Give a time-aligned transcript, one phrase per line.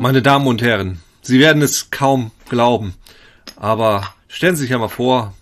[0.00, 2.94] Meine Damen und Herren, Sie werden es kaum glauben,
[3.56, 5.34] aber stellen Sie sich ja mal vor,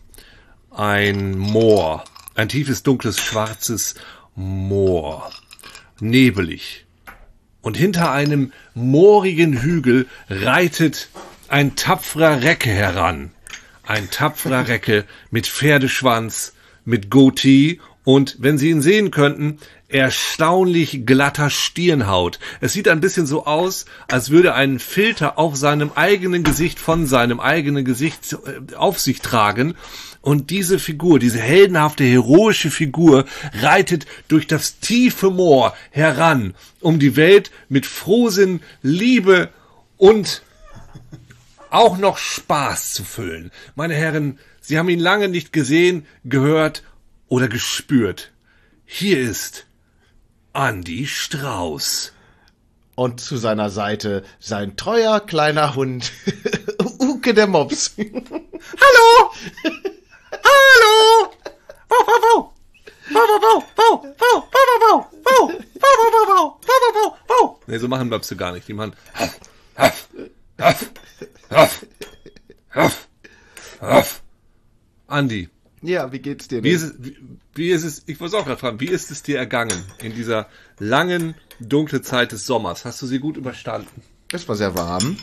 [0.71, 2.04] ein Moor,
[2.34, 3.96] ein tiefes, dunkles, schwarzes
[4.34, 5.30] Moor,
[6.00, 6.86] nebelig.
[7.61, 11.11] Und hinter einem moorigen Hügel reitet
[11.48, 13.32] ein tapferer Recke heran.
[13.82, 16.54] Ein tapferer Recke mit Pferdeschwanz,
[16.86, 22.39] mit Goatee und, wenn Sie ihn sehen könnten, erstaunlich glatter Stirnhaut.
[22.61, 27.07] Es sieht ein bisschen so aus, als würde ein Filter auf seinem eigenen Gesicht von
[27.07, 29.75] seinem eigenen Gesicht äh, auf sich tragen.
[30.22, 33.27] Und diese Figur, diese heldenhafte, heroische Figur
[33.61, 39.51] reitet durch das tiefe Moor heran, um die Welt mit Frohsinn, Liebe
[39.97, 40.42] und
[41.70, 43.53] auch noch Spaß zu füllen.
[43.77, 46.83] Meine Herren, Sie haben ihn lange nicht gesehen, gehört
[47.29, 48.33] oder gespürt.
[48.84, 49.66] Hier ist
[50.57, 52.12] Andy Strauß.
[52.95, 56.13] Und zu seiner Seite sein treuer kleiner Hund,
[56.98, 57.95] Uke der Mops.
[57.98, 59.33] Hallo!
[60.33, 61.31] Hallo!
[61.89, 63.65] Wow, wow,
[67.29, 67.61] wow!
[67.67, 68.67] Ne, so machen Möpse gar nicht.
[68.67, 68.95] Die machen.
[75.07, 75.51] Andi,
[75.87, 76.77] ja, wie geht's dir wie denn?
[76.77, 77.17] ist es, wie,
[77.55, 80.48] wie ist es, ich muss auch gerade fragen, wie ist es dir ergangen in dieser
[80.79, 82.84] langen, dunklen Zeit des Sommers?
[82.84, 84.03] Hast du sie gut überstanden?
[84.33, 85.17] Es war sehr warm.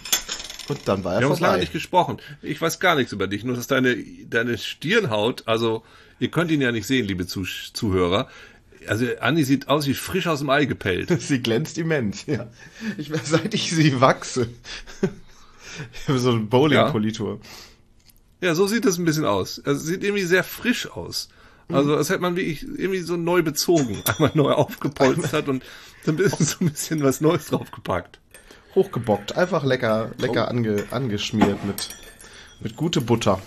[0.69, 1.59] Und dann war er Wir haben uns lange vorbei.
[1.59, 2.17] nicht gesprochen.
[2.41, 3.97] Ich weiß gar nichts über dich, nur dass deine,
[4.29, 5.83] deine Stirnhaut, also
[6.19, 8.29] ihr könnt ihn ja nicht sehen, liebe Zuh Zuhörer.
[8.87, 11.09] Also Andi sieht aus wie frisch aus dem Ei gepellt.
[11.21, 12.49] Sie glänzt immens, ja.
[12.97, 14.47] Ich, seit ich sie wachse.
[15.93, 17.39] Ich habe so ein Bowling-Politur.
[17.41, 17.49] Ja,
[18.51, 19.61] so sieht es ein bisschen aus.
[19.65, 21.29] Also es sieht irgendwie sehr frisch aus.
[21.69, 25.63] Also als hätte man wie ich irgendwie so neu bezogen, einmal neu aufgepolstert und
[26.03, 28.19] so ein bisschen, so ein bisschen was Neues draufgepackt.
[28.75, 29.37] Hochgebockt.
[29.37, 31.89] Einfach lecker, lecker ange, angeschmiert mit,
[32.59, 33.41] mit gute Butter.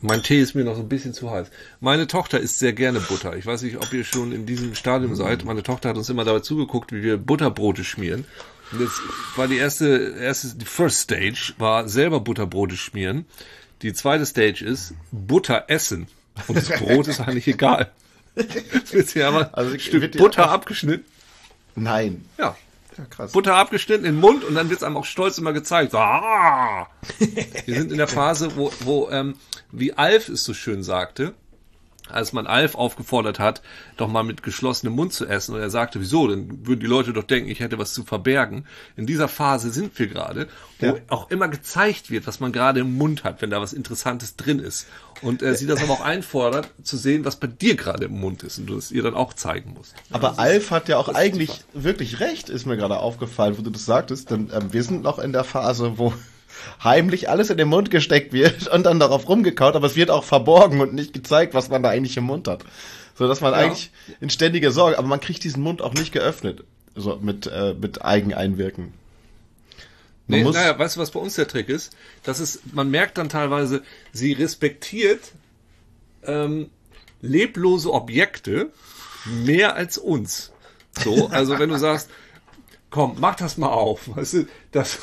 [0.00, 1.50] Mein Tee ist mir noch so ein bisschen zu heiß.
[1.80, 3.36] Meine Tochter isst sehr gerne Butter.
[3.36, 5.44] Ich weiß nicht, ob ihr schon in diesem Stadium seid.
[5.44, 8.24] Meine Tochter hat uns immer dabei zugeguckt, wie wir Butterbrote schmieren.
[8.72, 8.90] Und das
[9.36, 13.26] war die erste, erste, die First Stage war selber Butterbrote schmieren.
[13.82, 16.06] Die zweite Stage ist Butter essen.
[16.48, 17.90] Und das Brot ist eigentlich egal.
[18.36, 21.04] Jetzt wird hier aber Also ein Stück Butter auch- abgeschnitten.
[21.74, 22.24] Nein.
[22.38, 22.56] Ja.
[22.98, 23.32] Ja, krass.
[23.32, 25.94] Butter abgeschnitten in den Mund und dann wird es einem auch stolz immer gezeigt.
[25.94, 26.88] Ah!
[27.66, 29.36] Wir sind in der Phase, wo, wo ähm,
[29.72, 31.34] wie Alf es so schön sagte,
[32.12, 33.62] als man Alf aufgefordert hat,
[33.96, 35.54] doch mal mit geschlossenem Mund zu essen.
[35.54, 36.26] Und er sagte, wieso?
[36.28, 38.66] Dann würden die Leute doch denken, ich hätte was zu verbergen.
[38.96, 40.48] In dieser Phase sind wir gerade,
[40.78, 40.94] wo Ja.
[41.08, 44.58] auch immer gezeigt wird, was man gerade im Mund hat, wenn da was Interessantes drin
[44.58, 44.86] ist.
[45.22, 48.42] Und äh, sie das aber auch einfordert, zu sehen, was bei dir gerade im Mund
[48.42, 49.94] ist und du es ihr dann auch zeigen musst.
[50.10, 53.84] Aber Alf hat ja auch eigentlich wirklich recht, ist mir gerade aufgefallen, wo du das
[53.84, 54.30] sagtest.
[54.30, 56.12] Denn ähm, wir sind noch in der Phase, wo
[56.82, 60.24] heimlich alles in den Mund gesteckt wird und dann darauf rumgekaut, aber es wird auch
[60.24, 62.64] verborgen und nicht gezeigt, was man da eigentlich im Mund hat.
[63.16, 63.58] So dass man Ja.
[63.58, 63.90] eigentlich
[64.20, 66.64] in ständiger Sorge, aber man kriegt diesen Mund auch nicht geöffnet.
[66.96, 68.92] So mit, äh, mit Eigeneinwirken.
[70.26, 71.92] Man Nee, muss, naja, weißt du, was bei uns der Trick ist?
[72.22, 73.82] Das ist, man merkt dann teilweise,
[74.12, 75.20] sie respektiert
[76.24, 76.70] ähm,
[77.20, 78.70] leblose Objekte
[79.26, 80.52] mehr als uns.
[81.02, 82.10] So, also wenn du sagst,
[82.90, 84.98] komm, mach das mal auf, weißt du, das,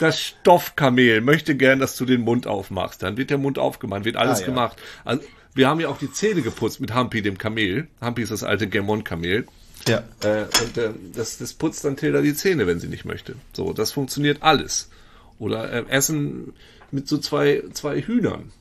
[0.00, 3.02] das Stoffkamel möchte gern, dass du den Mund aufmachst.
[3.02, 4.46] Dann wird der Mund aufgemacht, wird alles Ah, ja.
[4.46, 4.76] gemacht.
[5.04, 5.22] Also,
[5.54, 7.86] wir haben ja auch die Zähne geputzt mit Hampi, dem Kamel.
[8.00, 9.46] Hampi ist das alte Germont-Kamel.
[9.86, 10.02] ja.
[10.22, 13.34] Äh, und äh, das, das putzt dann Tilda die Zähne, wenn sie nicht möchte.
[13.52, 14.90] So, das funktioniert alles.
[15.38, 16.52] Oder äh, Essen
[16.90, 18.52] mit so zwei, zwei Hühnern.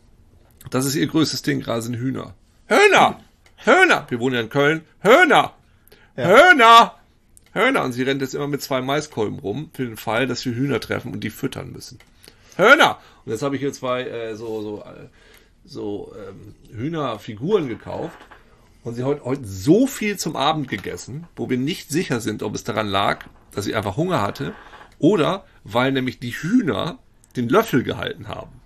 [0.71, 2.33] Das ist ihr größtes Ding, gerade sind Hühner.
[2.67, 3.19] Hühner!
[3.57, 4.05] Hühner!
[4.09, 4.81] Wir wohnen ja in Köln.
[5.01, 5.53] Hühner!
[6.15, 6.95] Hühner!
[7.53, 7.83] Hühner!
[7.83, 10.79] Und sie rennt jetzt immer mit zwei Maiskolben rum, für den Fall, dass wir Hühner
[10.79, 11.99] treffen und die füttern müssen.
[12.55, 12.99] Hühner!
[13.25, 15.07] Und jetzt habe ich hier zwei äh, so, so, äh,
[15.65, 18.17] so ähm, Hühnerfiguren gekauft.
[18.83, 22.55] Und sie hat heute so viel zum Abend gegessen, wo wir nicht sicher sind, ob
[22.55, 24.53] es daran lag, dass sie einfach Hunger hatte
[24.99, 26.99] oder weil nämlich die Hühner
[27.35, 28.51] den Löffel gehalten haben.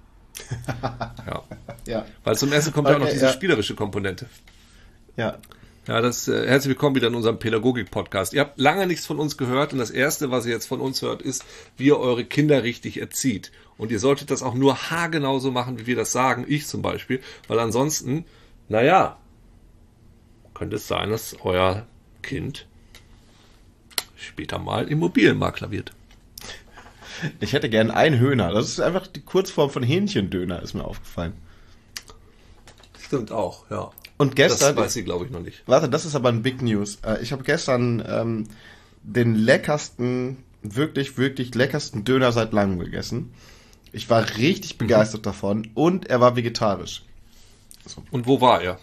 [1.26, 1.44] Ja.
[1.86, 2.06] Ja.
[2.24, 3.32] Weil zum Essen kommt ja auch noch Okay, diese ja.
[3.32, 4.28] spielerische Komponente.
[5.16, 5.38] Ja.
[5.86, 8.32] Ja, das äh, herzlich willkommen wieder in unserem Pädagogik-Podcast.
[8.32, 11.02] Ihr habt lange nichts von uns gehört und das erste, was ihr jetzt von uns
[11.02, 11.44] hört, ist,
[11.76, 13.52] wie ihr eure Kinder richtig erzieht.
[13.78, 16.82] Und ihr solltet das auch nur haargenau so machen, wie wir das sagen, ich zum
[16.82, 17.20] Beispiel,
[17.50, 18.24] weil ansonsten,
[18.70, 19.18] naja,
[20.54, 21.86] könnte es sein, dass euer
[22.22, 22.66] Kind
[24.16, 25.92] später mal Immobilienmakler wird.
[27.42, 28.54] Ich hätte gern einen Höhner.
[28.54, 31.34] Das ist einfach die Kurzform von Hähnchendöner, ist mir aufgefallen.
[32.98, 33.92] Stimmt auch, ja.
[34.18, 35.64] Und Das gestern, weiß sie, glaube ich, noch nicht.
[35.66, 37.00] Warte, das ist aber ein Big News.
[37.06, 38.48] Äh, Ich habe gestern ähm,
[39.04, 43.34] den leckersten wirklich, wirklich leckersten Döner seit langem gegessen.
[43.92, 45.26] Ich war richtig begeistert mhm.
[45.26, 47.04] davon und er war vegetarisch.
[47.86, 48.04] So.
[48.12, 48.80] Und wo war er?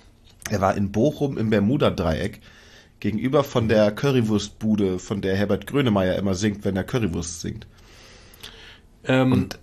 [0.50, 2.40] Er war in Bochum im Bermuda-Dreieck
[3.00, 7.66] gegenüber von der Currywurstbude, von der Herbert Grönemeyer immer singt, wenn er Currywurst singt.
[9.04, 9.58] Ähm, und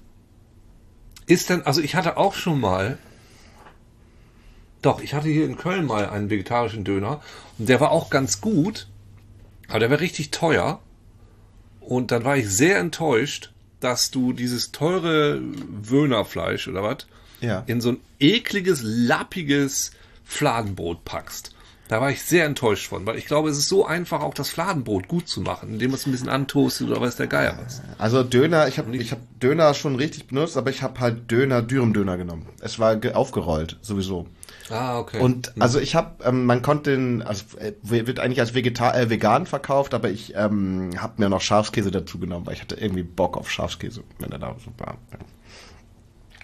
[1.28, 2.98] ist denn, also ich hatte auch schon mal,
[4.88, 7.22] doch, ich hatte hier in Köln mal einen vegetarischen Döner
[7.60, 8.88] und der war auch ganz gut,
[9.68, 10.80] aber der war richtig teuer.
[11.82, 17.06] Und dann war ich sehr enttäuscht, dass du dieses teure Wöhnerfleisch oder was
[17.42, 17.64] ja.
[17.68, 19.92] in so ein ekliges, lappiges
[20.24, 21.54] Fladenbrot packst.
[21.88, 24.50] Da war ich sehr enttäuscht von, weil ich glaube, es ist so einfach, auch das
[24.50, 27.82] Fladenbrot gut zu machen, indem man es ein bisschen antoastet oder weiß der Geier was.
[27.98, 31.62] Also Döner, ich habe ich hab Döner schon richtig benutzt, aber ich habe halt Döner,
[31.62, 32.48] Dürüm-Döner genommen.
[32.60, 34.28] Es war aufgerollt, sowieso.
[34.70, 35.20] Ah, okay.
[35.20, 35.62] Und hm.
[35.62, 39.46] also ich habe, ähm, man konnte den, also äh, wird eigentlich als Vegetar äh, vegan
[39.46, 43.38] verkauft, aber ich ähm, habe mir noch Schafskäse dazu genommen, weil ich hatte irgendwie Bock
[43.38, 44.98] auf Schafskäse, wenn er da so war.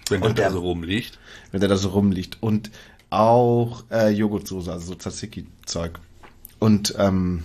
[0.08, 1.18] Wenn der da so rumliegt.
[1.50, 2.38] Wenn der da so rumliegt.
[2.40, 2.70] Und
[3.10, 5.98] auch äh, Joghurtsoße, also so Tzatziki-Zeug.
[6.58, 7.44] Und ähm,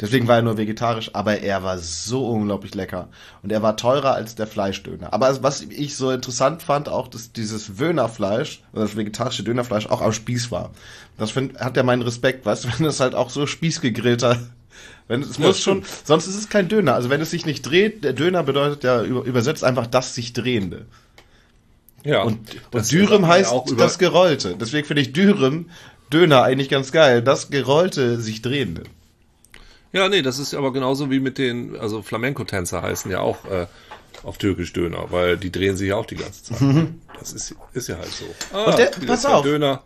[0.00, 3.08] deswegen war er nur vegetarisch, aber er war so unglaublich lecker.
[3.42, 5.12] Und er war teurer als der Fleischdöner.
[5.12, 10.00] Aber was ich so interessant fand, auch, dass dieses Wöhnerfleisch, oder das vegetarische Dönerfleisch auch
[10.00, 10.70] am Spieß war.
[11.16, 14.38] Das find, hat ja meinen Respekt, weißt du, wenn das halt auch so spießgegrillter
[15.08, 16.94] wenn es muss schon, sonst ist es kein Döner.
[16.94, 20.86] Also wenn es sich nicht dreht, der Döner bedeutet ja übersetzt einfach das sich drehende.
[22.04, 22.22] Ja.
[22.22, 22.38] Und,
[22.72, 24.56] und Dürüm heißt das Gerollte.
[24.60, 25.70] Deswegen finde ich Dürüm,
[26.12, 27.22] Döner eigentlich ganz geil.
[27.22, 28.84] Das Gerollte, sich drehende.
[29.92, 33.66] Ja, nee, das ist aber genauso wie mit den, also Flamenco-Tänzer heißen ja auch äh,
[34.22, 36.60] auf Türkisch Döner, weil die drehen sich ja auch die ganze Zeit.
[36.60, 37.00] Mhm.
[37.18, 38.24] Das ist, ist ja halt so.
[38.52, 39.42] Ah, und der, pass auf.
[39.42, 39.82] Döner.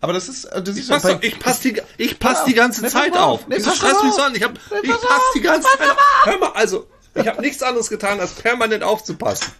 [0.00, 3.16] Aber das ist, das ich pass, doch, ich pass die, ich pass die ganze Zeit
[3.16, 3.46] auf.
[3.48, 4.34] Nee, Wieso schreist mich so an?
[4.34, 5.96] Ich hab, ich pass die ganze Zeit auf.
[6.24, 9.52] Hör mal, also, ich habe nichts anderes getan, als permanent aufzupassen.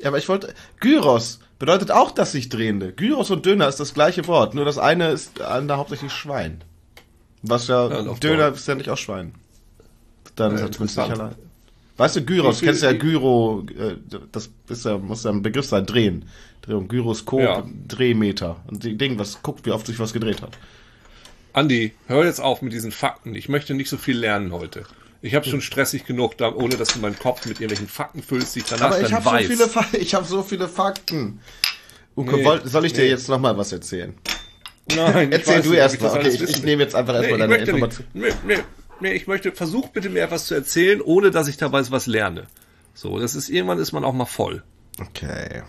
[0.00, 0.54] Ja, aber ich wollte.
[0.80, 2.92] Gyros bedeutet auch das sich drehende.
[2.92, 6.64] Gyros und Döner ist das gleiche Wort, nur das eine ist an der hauptsächlich Schwein.
[7.42, 9.34] Was ja, ja Döner ist ja nicht auch Schwein.
[10.36, 11.34] Dann ja, ist er zumindest nicht allein.
[11.96, 13.96] Weißt du, Gyros, kennst du ja Gyro, äh,
[14.30, 16.26] das ist ja, muss ja ein Begriff sein, drehen.
[16.62, 17.66] Drehung, Gyroskop, ja.
[17.88, 18.56] Drehmeter.
[18.68, 20.56] Und die Ding, was guckt, wie oft sich was gedreht hat.
[21.52, 23.34] Andi, hör jetzt auf mit diesen Fakten.
[23.34, 24.84] Ich möchte nicht so viel lernen heute.
[25.22, 28.54] Ich habe schon stressig genug, da, ohne dass du meinen Kopf mit irgendwelchen Fakten füllst,
[28.54, 29.48] die ich danach Aber ich dann weiß.
[29.48, 31.40] So viele Fa ich habe so viele Fakten.
[32.16, 33.00] Uke, nee, soll ich nee.
[33.00, 34.14] dir jetzt noch mal was erzählen?
[34.96, 36.16] Nein, erzähl du erst mal.
[36.16, 38.06] Okay, ich, ich nehme jetzt einfach erstmal nee, deine Information.
[38.14, 38.58] Nee, nee,
[39.00, 42.46] nee, ich möchte, versuch bitte mir etwas zu erzählen, ohne dass ich dabei was lerne.
[42.94, 44.62] So, das ist, irgendwann ist man auch mal voll.
[45.00, 45.62] Okay.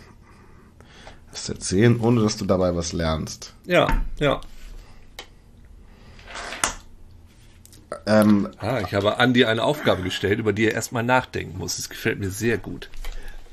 [1.32, 3.54] Was erzählen, ohne dass du dabei was lernst.
[3.66, 3.88] Ja,
[4.20, 4.42] ja.
[8.06, 11.78] Ähm, ah, ich habe Andi eine Aufgabe gestellt, über die er erstmal nachdenken muss.
[11.78, 12.90] Das gefällt mir sehr gut.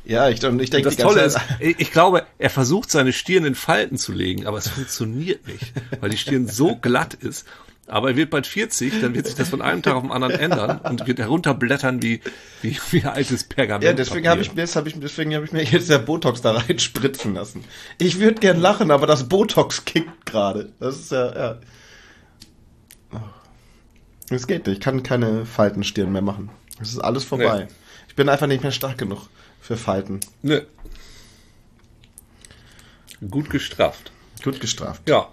[0.07, 3.99] Ja, ich, ich denke, das Tolle ist, ich glaube, er versucht seine Stirn in Falten
[3.99, 7.45] zu legen, aber es funktioniert nicht, weil die Stirn so glatt ist.
[7.89, 10.35] Aber er wird bald 40, dann wird sich das von einem Tag auf den anderen
[10.35, 12.21] ändern und wird herunterblättern wie,
[12.63, 13.85] wie, wie altes Pergament.
[13.85, 16.53] Ja, deswegen habe ich mir, hab ich, deswegen habe ich mir jetzt der Botox da
[16.53, 17.65] rein spritzen lassen.
[17.99, 20.73] Ich würde gern lachen, aber das Botox kickt gerade.
[20.81, 23.21] Das ist ja, ja.
[24.31, 24.79] Es geht nicht.
[24.79, 26.51] Ich kann keine Faltenstirn mehr machen.
[26.81, 27.67] Es ist alles vorbei.
[27.69, 27.75] Nee.
[28.09, 29.29] Ich bin einfach nicht mehr stark genug
[29.67, 30.21] für Falten.
[30.43, 30.61] Nö.
[33.29, 34.13] Gut gestrafft.
[34.45, 35.09] Gut gestraft.
[35.09, 35.29] Ja.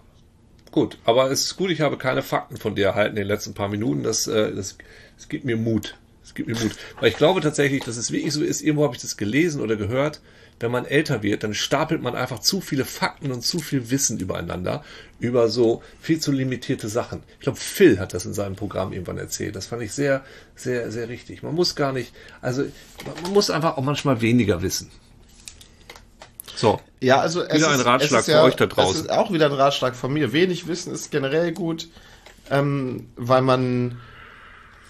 [0.71, 3.53] Gut, aber es ist gut, ich habe keine Fakten von dir erhalten in den letzten
[3.53, 4.01] paar Minuten.
[4.01, 4.77] Das, äh, das,
[5.17, 5.95] das gibt mir Mut.
[6.23, 6.71] Das gibt mir Mut.
[6.99, 9.75] Weil ich glaube tatsächlich, dass es wirklich so ist, irgendwo habe ich das gelesen oder
[9.75, 10.19] gehört,
[10.63, 14.17] wenn man älter wird, dann stapelt man einfach zu viele Fakten und zu viel Wissen
[14.17, 14.83] übereinander,
[15.19, 17.21] über so viel zu limitierte Sachen.
[17.35, 19.57] Ich glaube, Phil hat das in seinem Programm irgendwann erzählt.
[19.57, 20.23] Das fand ich sehr,
[20.55, 21.43] sehr, sehr richtig.
[21.43, 22.63] Man muss gar nicht, also
[23.23, 24.89] man muss einfach auch manchmal weniger wissen.
[26.55, 26.79] So.
[27.01, 28.95] Ja, also es wieder ein Ratschlag ist, für ja, euch da draußen.
[28.95, 30.31] Es ist auch wieder ein Ratschlag von mir.
[30.31, 31.89] Wenig Wissen ist generell gut,
[32.49, 33.99] ähm, weil man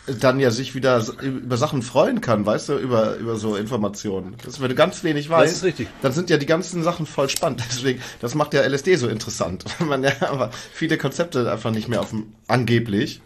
[0.06, 4.36] dann ja sich wieder über Sachen freuen kann, weißt du, über, über so Informationen.
[4.44, 5.66] Das, wenn du ganz wenig weißt,
[6.02, 7.64] dann sind ja die ganzen Sachen voll spannend.
[7.70, 9.64] Deswegen, das macht ja LSD so interessant.
[9.80, 13.22] Wenn man ja aber viele Konzepte einfach nicht mehr auf dem, angeblich,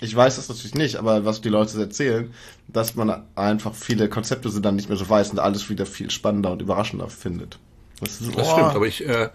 [0.00, 2.34] ich weiß das natürlich nicht, aber was die Leute erzählen,
[2.66, 6.10] dass man einfach viele Konzepte sind dann nicht mehr so weiß und alles wieder viel
[6.10, 7.60] spannender und überraschender findet.
[8.00, 9.28] Das, ist, das stimmt, aber ich, äh,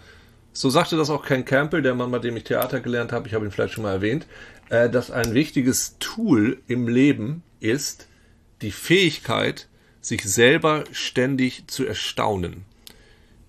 [0.52, 3.34] so sagte das auch Ken Campbell, der Mann, bei dem ich Theater gelernt habe, ich
[3.34, 4.26] habe ihn vielleicht schon mal erwähnt,
[4.70, 8.08] äh, dass ein wichtiges Tool im Leben ist
[8.62, 9.68] die Fähigkeit,
[10.00, 12.64] sich selber ständig zu erstaunen.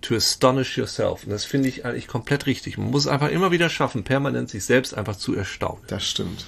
[0.02, 1.24] To astonish yourself.
[1.24, 2.78] Und das finde ich eigentlich komplett richtig.
[2.78, 5.82] Man muss einfach immer wieder schaffen, permanent sich selbst einfach zu erstaunen.
[5.88, 6.46] Das stimmt.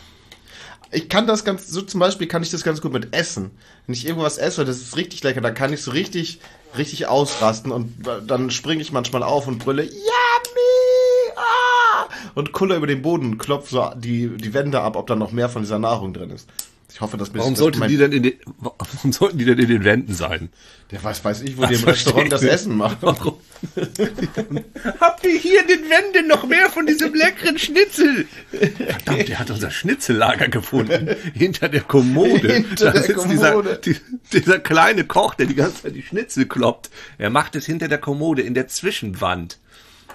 [0.90, 3.50] Ich kann das ganz, so zum Beispiel kann ich das ganz gut mit Essen.
[3.86, 6.40] Wenn ich irgendwas esse, das ist richtig lecker, dann kann ich so richtig,
[6.76, 7.94] richtig ausrasten und
[8.26, 11.36] dann springe ich manchmal auf und brülle, Yummy!
[11.36, 12.06] Ah!
[12.34, 15.32] Und kulle über den Boden und klopfe so die, die Wände ab, ob da noch
[15.32, 16.48] mehr von dieser Nahrung drin ist.
[16.92, 19.84] Ich hoffe, dass Warum sollten die denn in den, warum sollten die denn in den
[19.84, 20.50] Wänden sein?
[20.90, 22.98] Der weiß, weiß ich, wo die im Restaurant das Essen machen.
[23.00, 23.38] Warum?
[25.00, 28.26] Habt ihr hier in den Wänden noch mehr von diesem leckeren Schnitzel?
[28.50, 31.16] Verdammt, der hat unser Schnitzellager gefunden.
[31.34, 32.52] Hinter der Kommode.
[32.52, 33.80] Hinter da der sitzt dieser, Kommode.
[33.82, 33.96] die,
[34.32, 36.90] dieser kleine Koch, der die ganze Zeit die Schnitzel kloppt.
[37.16, 39.58] Er macht es hinter der Kommode in der Zwischenwand.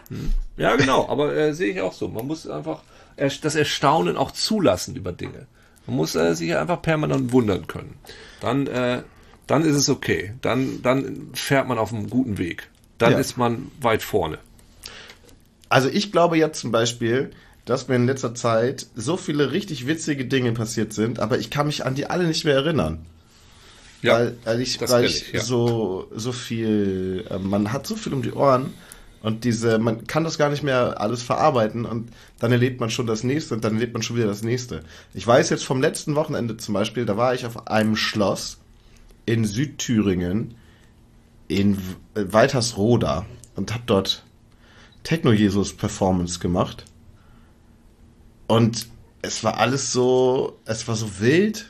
[0.10, 0.32] Hm.
[0.58, 2.08] Ja, genau, aber äh, sehe ich auch so.
[2.08, 2.84] Man muss einfach
[3.16, 5.48] das Erstaunen auch zulassen über Dinge.
[5.88, 7.96] Man muss äh, sich einfach permanent wundern können.
[8.42, 9.02] Dann, äh,
[9.48, 10.34] dann ist es okay.
[10.42, 12.70] Dann, dann fährt man auf einem guten Weg.
[12.98, 13.18] Dann Ja.
[13.20, 14.38] ist man weit vorne.
[15.70, 17.32] Also ich glaube jetzt zum Beispiel,
[17.66, 21.68] dass mir in letzter Zeit so viele richtig witzige Dinge passiert sind, aber ich kann
[21.68, 23.06] mich an die alle nicht mehr erinnern.
[24.04, 25.42] weil, weil ich, weil ich, ja.
[25.42, 28.74] so, so viel, äh, man hat so viel um die Ohren
[29.22, 33.08] und diese, man kann das gar nicht mehr alles verarbeiten und dann erlebt man schon
[33.08, 34.84] das nächste und dann erlebt man schon wieder das nächste.
[35.14, 38.60] Ich weiß jetzt vom letzten Wochenende zum Beispiel, da war ich auf einem Schloss
[39.26, 40.56] in Südthüringen
[41.48, 41.78] in
[42.16, 44.24] äh, Waltersroda und habe dort
[45.04, 46.86] Techno-Jesus-Performance gemacht.
[48.48, 48.88] Und
[49.22, 51.66] es war alles so, es war so wild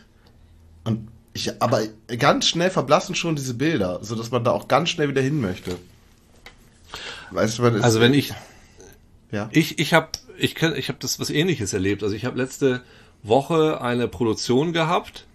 [0.84, 1.82] und ich, aber
[2.18, 5.40] ganz schnell verblassen schon diese Bilder, so dass man da auch ganz schnell wieder hin
[5.40, 5.78] möchte.
[7.32, 8.34] Weißt du, man ist, Also wenn ich,
[9.32, 12.04] ja, ich, ich habe, ich ich habe das was Ähnliches erlebt.
[12.04, 12.82] Also ich habe letzte
[13.24, 15.26] Woche eine Produktion gehabt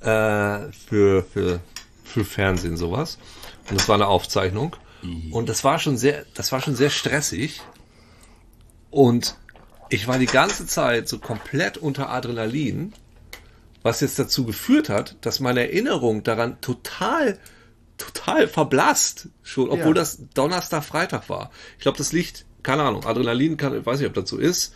[0.00, 1.60] äh, für für
[2.04, 3.18] für Fernsehen sowas.
[3.68, 4.76] Und das war eine Aufzeichnung.
[5.30, 7.60] Und das war schon sehr, das war schon sehr stressig.
[8.90, 9.36] Und
[9.88, 12.92] ich war die ganze Zeit so komplett unter Adrenalin,
[13.82, 17.38] was jetzt dazu geführt hat, dass meine Erinnerung daran total,
[17.98, 20.02] total verblasst, schon, obwohl Ja.
[20.02, 21.50] das Donnerstag, Freitag war.
[21.78, 24.74] Ich glaube, das liegt, keine Ahnung, Adrenalin kann, ich weiß nicht, ob das so ist,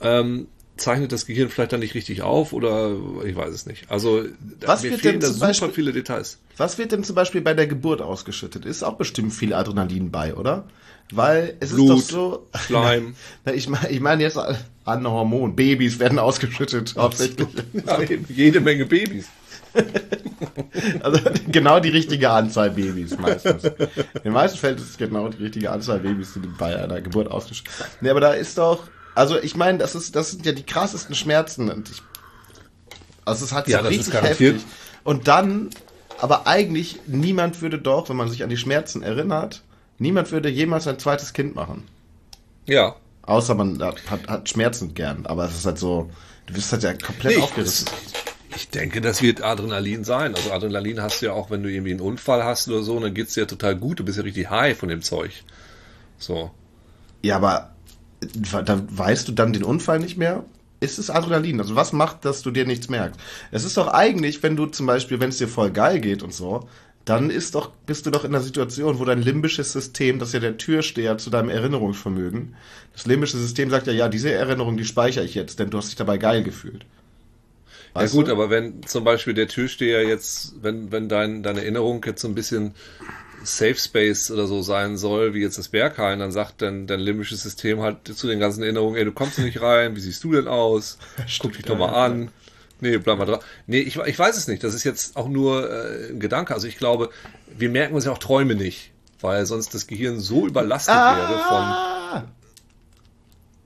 [0.00, 2.94] ähm, zeichnet das Gehirn vielleicht dann nicht richtig auf oder
[3.24, 3.90] ich weiß es nicht.
[3.90, 4.24] Also
[4.60, 6.38] Was mir wird fehlen denn da zum super Beispiel- viele Details.
[6.56, 8.64] Was wird denn zum Beispiel bei der Geburt ausgeschüttet?
[8.64, 10.68] Ist auch bestimmt viel Adrenalin bei, oder?
[11.10, 12.58] Weil es Blut, ist doch so.
[12.66, 13.14] Schleim.
[13.44, 14.36] Na, ich meine ich mein jetzt
[14.84, 15.56] an Hormon.
[15.56, 17.48] Babys werden ausgeschüttet, hauptsächlich.
[17.86, 19.26] Ja, jede Menge Babys.
[21.00, 23.64] Also genau die richtige Anzahl Babys meistens.
[23.64, 27.30] In den meisten Fällen ist es genau die richtige Anzahl Babys, die bei einer Geburt
[27.30, 27.92] ausgeschüttet werden.
[28.00, 28.84] Nee, aber da ist doch.
[29.14, 31.70] Also ich meine, das ist, das sind ja die krassesten Schmerzen.
[31.70, 32.02] Und ich,
[33.24, 34.62] also es hat Ja, ist richtig heftig.
[35.04, 35.70] Und dann,
[36.18, 39.62] aber eigentlich, niemand würde doch, wenn man sich an die Schmerzen erinnert,
[39.98, 41.84] niemand würde jemals ein zweites Kind machen.
[42.66, 42.96] Ja.
[43.22, 45.26] Außer man hat, hat, hat Schmerzen gern.
[45.26, 46.10] Aber es ist halt so,
[46.46, 47.88] du bist halt ja komplett Nee, aufgerissen.
[48.58, 50.34] Ich denke, das wird Adrenalin sein.
[50.34, 53.14] Also Adrenalin hast du ja auch, wenn du irgendwie einen Unfall hast oder so, dann
[53.14, 54.00] geht's dir total gut.
[54.00, 55.30] Du bist ja richtig high von dem Zeug.
[56.18, 56.50] So.
[57.22, 57.70] Ja, aber
[58.42, 60.44] da weißt du dann den Unfall nicht mehr?
[60.80, 61.60] Ist es Adrenalin?
[61.60, 63.20] Also was macht, dass du dir nichts merkst?
[63.52, 66.34] Es ist doch eigentlich, wenn du zum Beispiel, wenn es dir voll geil geht und
[66.34, 66.68] so,
[67.04, 70.34] dann ist doch, bist du doch in einer Situation, wo dein limbisches System, das ist
[70.34, 72.56] ja der Türsteher zu deinem Erinnerungsvermögen,
[72.92, 75.90] das limbische System sagt ja, ja, diese Erinnerung, die speichere ich jetzt, denn du hast
[75.90, 76.84] dich dabei geil gefühlt.
[77.94, 78.32] Weißt ja gut, du?
[78.32, 82.34] aber wenn zum Beispiel der Türsteher jetzt, wenn, wenn dein, deine Erinnerung jetzt so ein
[82.34, 82.74] bisschen
[83.44, 87.42] Safe Space oder so sein soll, wie jetzt das Berghain, dann sagt dann dein limbisches
[87.42, 90.48] System halt zu den ganzen Erinnerungen, ey, du kommst nicht rein, wie siehst du denn
[90.48, 90.98] aus?
[91.40, 92.30] Guck dich doch mal ja, an.
[92.80, 93.40] Nee, bleib mal dran.
[93.66, 94.62] Nee, ich, ich weiß es nicht.
[94.62, 96.54] Das ist jetzt auch nur äh, ein Gedanke.
[96.54, 97.10] Also ich glaube,
[97.56, 101.56] wir merken uns ja auch Träume nicht, weil sonst das Gehirn so überlastet wäre von
[101.56, 102.32] Ah!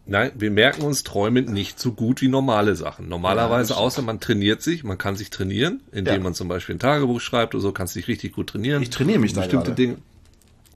[0.04, 3.09] Nein, wir merken uns Träume nicht so gut wie normale Sachen.
[3.09, 6.21] Normalerweise, außer man trainiert sich, man kann sich trainieren, indem Ja.
[6.21, 8.82] man zum Beispiel ein Tagebuch schreibt oder so, kannst du dich richtig gut trainieren.
[8.82, 9.76] Ich trainiere mich da Bestimmte gerade.
[9.76, 9.97] Dinge.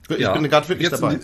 [0.09, 0.33] Ich Ja.
[0.33, 1.15] bin gerade wirklich dabei.
[1.15, 1.21] In,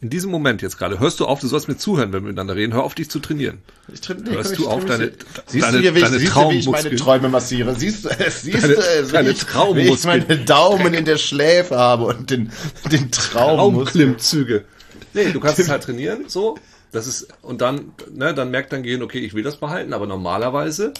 [0.00, 2.56] in diesem Moment jetzt gerade, hörst du auf, du sollst mir zuhören, wenn wir miteinander
[2.56, 3.58] reden, hör auf, dich zu trainieren.
[3.92, 5.12] Ich train- nee, Hörst ich du auf, trainiere deine-
[5.46, 7.74] siehst deine- du hier, wie ich, deine siehst du, wie ich meine Träume massiere?
[7.74, 8.42] Siehst du es?
[8.42, 9.08] Siehst Deine- du es?
[9.08, 9.46] Wie deine ich,
[9.76, 12.50] wie ich meine Daumen in der Schläfe habe und den,
[12.90, 14.00] den Traummuskel.
[14.00, 14.64] Traumklimmzüge.
[15.12, 16.56] Nee, du kannst es halt trainieren, so.
[16.94, 20.06] Das ist, und dann, ne, dann merkt dein Gehirn, okay, ich will das behalten, aber
[20.06, 20.94] normalerweise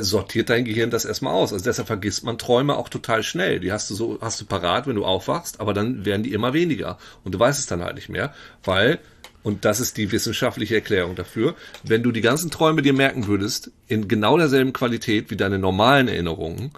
[0.00, 1.52] sortiert dein Gehirn das erstmal aus.
[1.52, 3.60] Also deshalb vergisst man Träume auch total schnell.
[3.60, 6.52] Die hast du so, hast du parat, wenn du aufwachst, aber dann werden die immer
[6.52, 6.98] weniger.
[7.22, 8.98] Und du weißt es dann halt nicht mehr, weil,
[9.44, 13.70] und das ist die wissenschaftliche Erklärung dafür, wenn du die ganzen Träume dir merken würdest,
[13.86, 16.72] in genau derselben Qualität wie deine normalen Erinnerungen,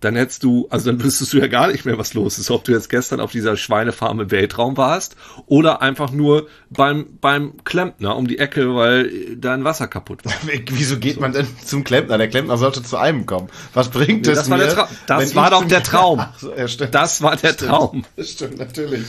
[0.00, 2.64] dann hättest du, also dann wüsstest du ja gar nicht mehr, was los ist, ob
[2.64, 8.16] du jetzt gestern auf dieser Schweinefarm im Weltraum warst oder einfach nur beim, beim Klempner
[8.16, 10.32] um die Ecke, weil dein Wasser kaputt war.
[10.70, 12.16] Wieso geht man denn zum Klempner?
[12.18, 13.48] Der Klempner sollte zu einem kommen.
[13.74, 14.66] Was bringt Nee, es das war mir?
[14.66, 16.24] der das war doch der Traum.
[16.38, 16.94] So, ja, stimmt.
[16.94, 17.70] Das war der Stimmt.
[17.70, 18.04] Traum.
[18.16, 19.06] Das stimmt, natürlich.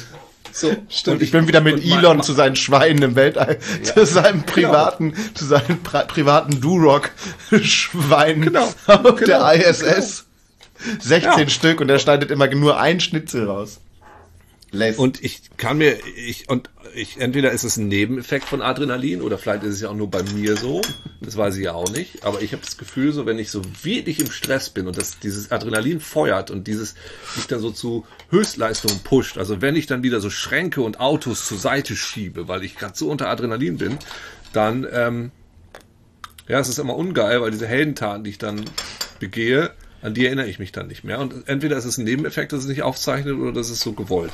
[0.51, 0.75] So,
[1.11, 5.45] Und ich bin wieder mit Elon zu seinen Schweinen im Weltall, zu seinem privaten, zu
[5.45, 10.25] seinen pri privaten Durock-Schweinen Genau, auf genau, der ISS.
[10.99, 11.49] 16 Ja.
[11.49, 13.79] Stück und er schneidet immer nur ein Schnitzel raus.
[14.71, 14.99] Lässt.
[14.99, 19.39] Und ich kann mir, ich, und ich, entweder ist es ein Nebeneffekt von Adrenalin oder
[19.39, 20.81] vielleicht ist es ja auch nur bei mir so.
[21.21, 22.23] Das weiß ich ja auch nicht.
[22.23, 25.17] Aber ich habe das Gefühl, so wenn ich so wirklich im Stress bin und das,
[25.19, 26.93] dieses Adrenalin feuert und dieses
[27.35, 29.39] mich dann so zu Höchstleistungen pusht.
[29.39, 32.95] Also wenn ich dann wieder so Schränke und Autos zur Seite schiebe, weil ich gerade
[32.95, 33.97] so unter Adrenalin bin,
[34.53, 35.31] dann, ähm,
[36.47, 38.65] ja, es ist immer ungeil, weil diese Heldentaten, die ich dann
[39.19, 39.71] begehe,
[40.01, 41.19] an die erinnere ich mich dann nicht mehr.
[41.19, 44.33] Und entweder ist es ein Nebeneffekt, dass es nicht aufzeichnet, oder das ist so gewollt.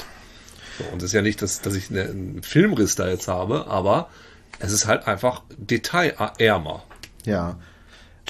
[0.78, 3.68] So, und es ist ja nicht, dass, dass ich eine, einen Filmriss da jetzt habe,
[3.68, 4.10] aber
[4.60, 6.84] es ist halt einfach detailärmer.
[7.26, 7.58] ja.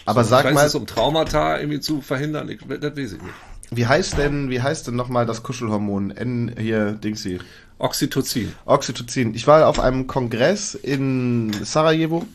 [0.07, 3.33] Aber So, sag mal, ist um Traumata irgendwie zu verhindern, ich, das weiß ich nicht.
[3.71, 6.11] wie heißt denn, wie heißt denn nochmal das Kuschelhormon?
[6.11, 7.39] N, hier, Dingsy.
[7.79, 8.53] Oxytocin.
[8.65, 9.33] Oxytocin.
[9.33, 12.25] Ich war auf einem Kongress in Sarajevo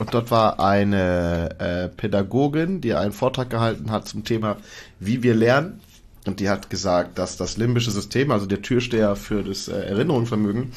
[0.00, 4.56] und dort war eine äh, Pädagogin, die einen Vortrag gehalten hat zum Thema,
[4.98, 5.80] wie wir lernen.
[6.26, 10.72] Und die hat gesagt, dass das limbische System, also der Türsteher für das äh, Erinnerungsvermögen,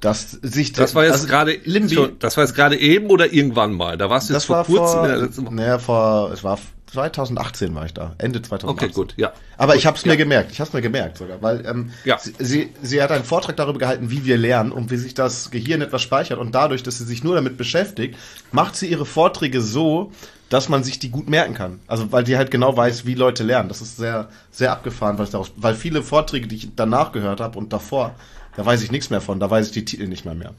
[0.00, 3.74] dass sich Das war jetzt also gerade, Limbi, das war jetzt gerade eben oder irgendwann
[3.74, 3.98] mal?
[3.98, 5.54] Da warst du jetzt das vor kurzem vor, in der letzten Woche.
[5.54, 6.58] naja, vor, es war
[6.92, 8.88] 2018 war ich da, Ende 2018.
[8.88, 9.32] Okay, gut, ja.
[9.56, 10.16] Aber ich habe es mir ja.
[10.16, 10.52] gemerkt.
[10.52, 12.18] Ich habe es mir gemerkt sogar, weil ähm, Ja.
[12.18, 15.50] sie, sie, sie hat einen Vortrag darüber gehalten, wie wir lernen und wie sich das
[15.50, 16.38] Gehirn etwas speichert.
[16.38, 18.16] Und dadurch, dass sie sich nur damit beschäftigt,
[18.52, 20.12] macht sie ihre Vorträge so,
[20.48, 21.80] dass man sich die gut merken kann.
[21.86, 23.68] Also weil die halt genau weiß, wie Leute lernen.
[23.68, 27.40] Das ist sehr, sehr abgefahren, weil, ich daraus, weil viele Vorträge, die ich danach gehört
[27.40, 28.14] habe und davor,
[28.56, 30.54] da weiß ich nichts mehr von, da weiß ich die Titel nicht mehr mehr.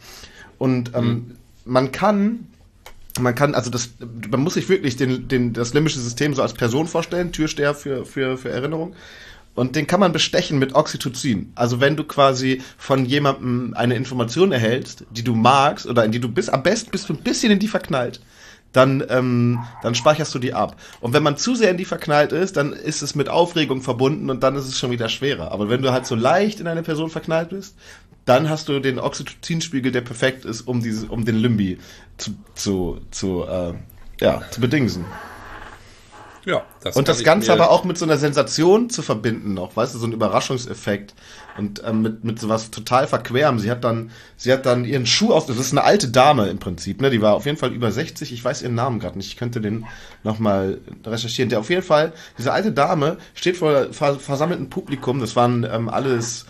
[0.57, 2.47] Und ähm, man kann
[3.19, 3.89] man kann, also das,
[4.29, 8.05] man muss sich wirklich den, den, das limbische System so als Person vorstellen, Türsteher für,
[8.05, 8.95] für, für Erinnerung.
[9.55, 11.51] Und den kann man bestechen mit Oxytocin.
[11.55, 16.19] Also wenn du quasi von jemandem eine Information erhältst, die du magst oder in die
[16.19, 18.21] du bist, am besten bist du ein bisschen in die verknallt,
[18.71, 20.75] dann, ähm, dann speicherst du die ab.
[21.01, 24.29] Und wenn man zu sehr in die verknallt ist, dann ist es mit Aufregung verbunden
[24.29, 25.51] und dann ist es schon wieder schwerer.
[25.51, 27.75] Aber wenn du halt so leicht in eine Person verknallt bist,
[28.29, 31.79] dann hast du den Oxytocinspiegel, der perfekt ist, um diese, um den Limbi
[32.17, 33.73] zu, zu, zu, äh,
[34.21, 35.03] ja, zu bedingsen.
[36.45, 39.93] Ja, das Und das Ganze aber auch mit so einer Sensation zu verbinden noch, weißt
[39.93, 41.13] du, so ein Überraschungseffekt
[41.57, 43.59] und ähm, mit, mit sowas total verquerem.
[43.59, 46.59] Sie hat dann, sie hat dann ihren Schuh aus, das ist eine alte Dame im
[46.59, 49.27] Prinzip, ne, die war auf jeden Fall über 60, ich weiß ihren Namen gerade nicht,
[49.27, 49.85] ich könnte den
[50.23, 51.49] nochmal recherchieren.
[51.49, 55.89] Der auf jeden Fall, diese alte Dame steht vor ver versammelten Publikum, das waren ähm,
[55.89, 56.45] alles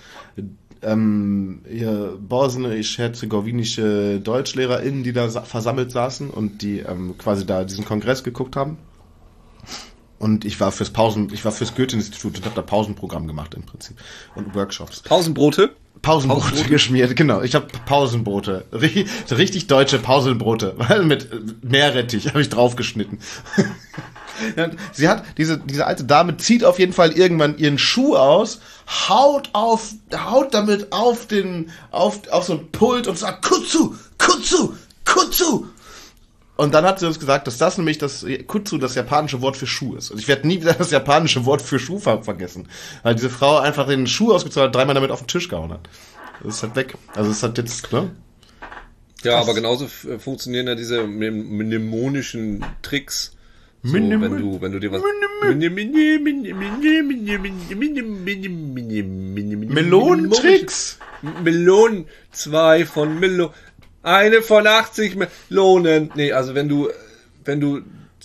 [0.81, 7.85] ähm, hier bosnisch-herzegowinische DeutschlehrerInnen, die da sa versammelt saßen und die ähm, quasi da diesen
[7.85, 8.77] Kongress geguckt haben.
[10.19, 13.63] Und ich war fürs Pausen, ich war fürs Goethe-Institut und habe da Pausenprogramm gemacht im
[13.63, 13.95] Prinzip
[14.35, 15.01] und Workshops.
[15.01, 15.71] Pausenbrote?
[16.01, 16.69] Pausenbrote, Pausenbrote?
[16.69, 17.41] geschmiert, genau.
[17.41, 23.19] Ich habe Pausenbrote, Ri- so richtig deutsche Pausenbrote mit Meerrettich habe ich draufgeschnitten.
[24.93, 28.60] Sie hat diese diese alte Dame zieht auf jeden Fall irgendwann ihren Schuh aus,
[29.08, 34.73] haut auf, haut damit auf den auf auf so ein Pult und sagt Kutsu, Kutsu,
[35.06, 35.65] Kutsu.
[36.56, 39.65] Und dann hat sie uns gesagt, dass das nämlich das Kutsu das japanische Wort für
[39.67, 40.12] Schuh ist.
[40.12, 42.67] Und ich werde nie wieder das japanische Wort für Schuh ver vergessen,
[43.04, 45.88] weil diese Frau einfach den Schuh ausgezogen hat, dreimal damit auf den Tisch gehauen hat.
[46.43, 46.95] Das ist halt weg.
[47.15, 48.12] Also es hat jetzt, ne?
[49.23, 53.34] Ja, aber genauso funktionieren ja diese mnem- mnemonischen Tricks.
[53.81, 55.01] So, wenn du, wenn du dir was.
[59.73, 60.99] Melonentricks.
[61.43, 63.53] Melonen, zwei von Melo,
[64.03, 65.15] eine von 80
[65.49, 66.11] Melonen.
[66.15, 66.89] Nee, also wenn du,
[67.45, 67.81] wenn du,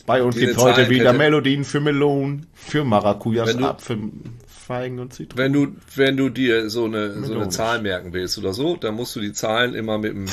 [0.06, 3.98] Bei uns gibt's heute Zahlen wieder könnte- Melodien für Melonen, für Maracujas, du- Apfel,
[4.46, 5.44] Feigen und Zitronen.
[5.44, 7.48] wenn du, wenn du dir so eine, so eine.
[7.50, 10.26] Zahl merken willst oder so, dann musst du die Zahlen immer mit dem,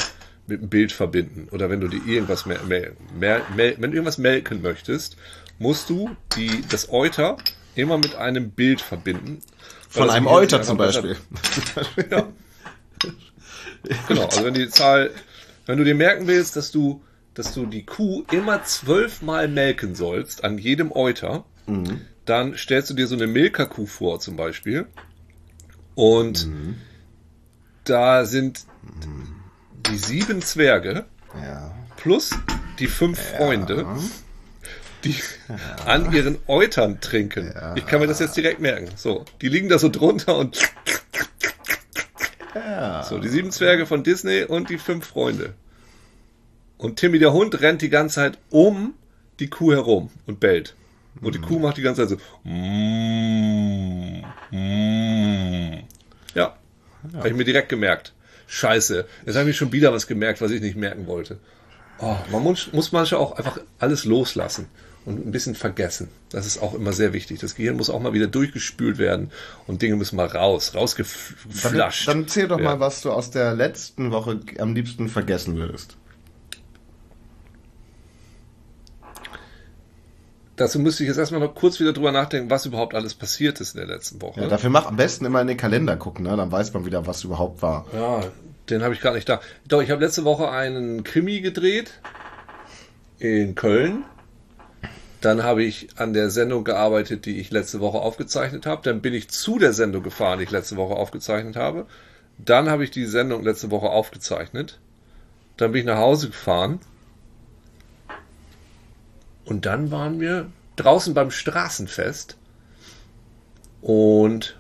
[0.52, 1.48] mit dem Bild verbinden.
[1.52, 5.18] Oder wenn du dir irgendwas mehr, mehr, mehr, mehr, wenn du irgendwas melken möchtest,
[5.60, 7.38] musst du die, das Euter
[7.76, 9.40] immer mit einem Bild verbinden.
[9.90, 11.16] Von einem Euter zum Beispiel.
[11.36, 12.28] besser- Ja.
[14.08, 15.12] Genau, also wenn die Zahl,
[15.66, 17.02] wenn du dir merken willst, dass du,
[17.34, 22.02] dass du die Kuh immer zwölfmal melken sollst an jedem Euter, Mhm.
[22.26, 24.86] dann stellst du dir so eine Milka-Kuh vor zum Beispiel.
[25.96, 26.76] Und Mhm.
[27.84, 28.66] da sind
[29.92, 31.06] die sieben Zwerge
[31.44, 31.72] Ja.
[31.98, 32.32] plus
[32.80, 33.86] die fünf Freunde.
[35.04, 35.16] die
[35.86, 37.54] an ihren Eutern trinken.
[37.76, 38.90] Ich kann mir das jetzt direkt merken.
[38.96, 40.58] So, die liegen da so drunter und
[43.10, 45.54] so, die sieben Zwerge von Disney und die fünf Freunde.
[46.78, 48.94] Und Timmy der Hund rennt die ganze Zeit um
[49.40, 50.76] die Kuh herum und bellt.
[51.22, 52.50] Und die Kuh macht die ganze Zeit so.
[52.50, 55.84] Mm, mm.
[56.34, 56.56] Ja,
[57.16, 58.14] habe ich mir direkt gemerkt.
[58.54, 61.40] Scheiße, jetzt habe ich schon wieder was gemerkt, was ich nicht merken wollte.
[62.00, 64.68] Oh, man muss, muss manchmal auch einfach alles loslassen
[65.06, 66.10] und ein bisschen vergessen.
[66.30, 67.40] Das ist auch immer sehr wichtig.
[67.40, 69.32] Das Gehirn muss auch mal wieder durchgespült werden
[69.68, 72.10] und Dinge müssen mal raus, rausgeflasht.
[72.10, 72.66] Dann, dann zähl doch ja.
[72.66, 75.96] mal, was du aus der letzten Woche am liebsten vergessen würdest.
[80.62, 83.74] Dazu müsste ich jetzt erstmal noch kurz wieder drüber nachdenken, was überhaupt alles passiert ist
[83.74, 84.42] in der letzten Woche.
[84.42, 86.38] Ja, dafür mach am besten immer in den Kalender gucken, ne?
[86.38, 87.88] dann weiß man wieder, was überhaupt war.
[87.94, 88.22] Ja,
[88.70, 89.42] den habe ich gar nicht da.
[89.68, 92.00] Doch, ich habe letzte Woche einen Krimi gedreht
[93.18, 94.04] in Köln.
[95.20, 98.84] Dann habe ich an der Sendung gearbeitet, die ich letzte Woche aufgezeichnet habe.
[98.84, 101.88] Dann bin ich zu der Sendung gefahren, die ich letzte Woche aufgezeichnet habe.
[102.38, 104.80] Dann habe ich die Sendung letzte Woche aufgezeichnet.
[105.58, 106.82] Dann bin ich nach Hause gefahren
[109.52, 112.38] und dann waren wir draußen beim Straßenfest
[113.82, 114.56] und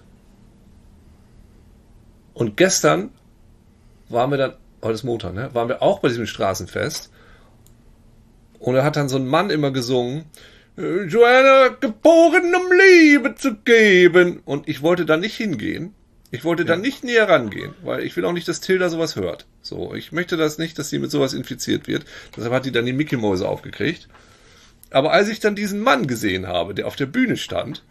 [2.33, 3.11] und gestern
[4.09, 5.49] waren wir dann, heute ist Montag, ne?
[5.53, 7.09] Waren wir auch bei diesem Straßenfest.
[8.59, 10.25] Und da hat dann so ein Mann immer gesungen,
[10.75, 14.41] Joanna geboren, um Liebe zu geben.
[14.43, 15.93] Und ich wollte da nicht hingehen.
[16.31, 16.69] Ich wollte ja.
[16.69, 19.45] da nicht näher rangehen, weil ich will auch nicht, dass Tilda sowas hört.
[19.61, 22.03] So, ich möchte das nicht, dass sie mit sowas infiziert wird.
[22.35, 24.09] Deshalb hat die dann die Mickey Mäuse aufgekriegt.
[24.91, 27.83] Aber als ich dann diesen Mann gesehen habe, der auf der Bühne stand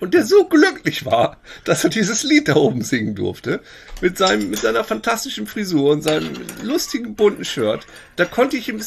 [0.00, 3.60] und der so glücklich war, dass er dieses Lied da oben singen durfte,
[4.00, 8.80] mit seinem, mit seiner fantastischen Frisur und seinem lustigen bunten Shirt, da konnte ich ihm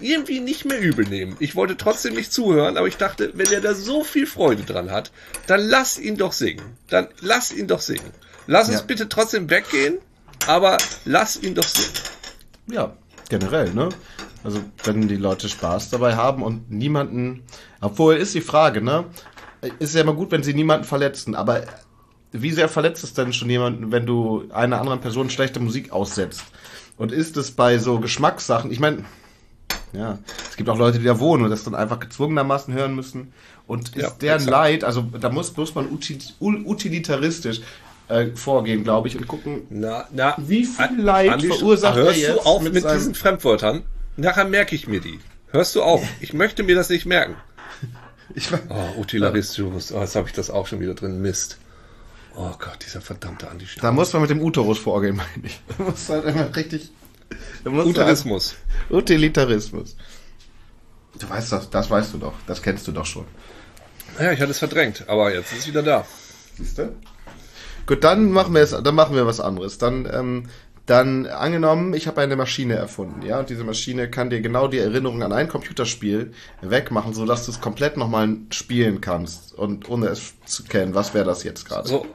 [0.00, 1.36] irgendwie nicht mehr übel nehmen.
[1.40, 4.90] Ich wollte trotzdem nicht zuhören, aber ich dachte, wenn er da so viel Freude dran
[4.90, 5.10] hat,
[5.48, 6.76] dann lass ihn doch singen.
[6.88, 8.12] Dann lass ihn doch singen.
[8.46, 9.98] Lass uns bitte trotzdem weggehen,
[10.46, 11.92] aber lass ihn doch singen.
[12.68, 12.96] Ja,
[13.28, 13.88] generell, ne?
[14.44, 17.42] Also wenn die Leute Spaß dabei haben und niemanden,
[17.80, 19.04] obwohl ist die Frage, ne?
[19.78, 21.62] Ist ja immer gut, wenn sie niemanden verletzen, aber
[22.32, 26.42] wie sehr verletzt es denn schon jemanden, wenn du einer anderen Person schlechte Musik aussetzt?
[26.96, 29.04] Und ist es bei so Geschmackssachen, ich meine,
[29.92, 33.32] ja, es gibt auch Leute, die da wohnen und das dann einfach gezwungenermaßen hören müssen.
[33.66, 34.50] Und ist ja, deren exakt.
[34.50, 35.86] Leid, also da muss, muss man
[36.40, 37.60] utilitaristisch
[38.08, 42.28] äh, vorgehen, glaube ich, und gucken, na, na, wie viel Leid verursacht er jetzt.
[42.28, 43.82] Hörst du auf mit, mit diesen Fremdwörtern?
[44.16, 45.20] Nachher merke ich mir die.
[45.50, 46.02] Hörst du auf?
[46.20, 47.36] Ich möchte mir das nicht merken.
[48.34, 49.92] Ich oh, Utilitarismus.
[49.92, 51.20] Oh, jetzt habe ich das auch schon wieder drin.
[51.20, 51.58] Mist.
[52.34, 55.60] Oh Gott, dieser verdammte Andi Da muss man mit dem Uterus vorgehen, meine ich.
[55.76, 56.90] Da muss halt immer richtig.
[57.64, 58.56] Utilitarismus.
[58.88, 59.96] Halt, Utilitarismus.
[61.18, 62.34] Du weißt das, das weißt du doch.
[62.46, 63.26] Das kennst du doch schon.
[64.18, 66.06] Ja, ich hatte es verdrängt, aber jetzt ist es wieder da.
[66.56, 66.94] Siehst du?
[67.86, 69.78] Gut, dann machen wir es, dann machen wir was anderes.
[69.78, 70.48] Dann ähm,
[70.86, 74.78] dann angenommen, ich habe eine Maschine erfunden, ja, und diese Maschine kann dir genau die
[74.78, 80.34] Erinnerung an ein Computerspiel wegmachen, sodass du es komplett nochmal spielen kannst und ohne es
[80.44, 80.94] zu kennen.
[80.94, 81.88] Was wäre das jetzt gerade?
[81.88, 82.06] So,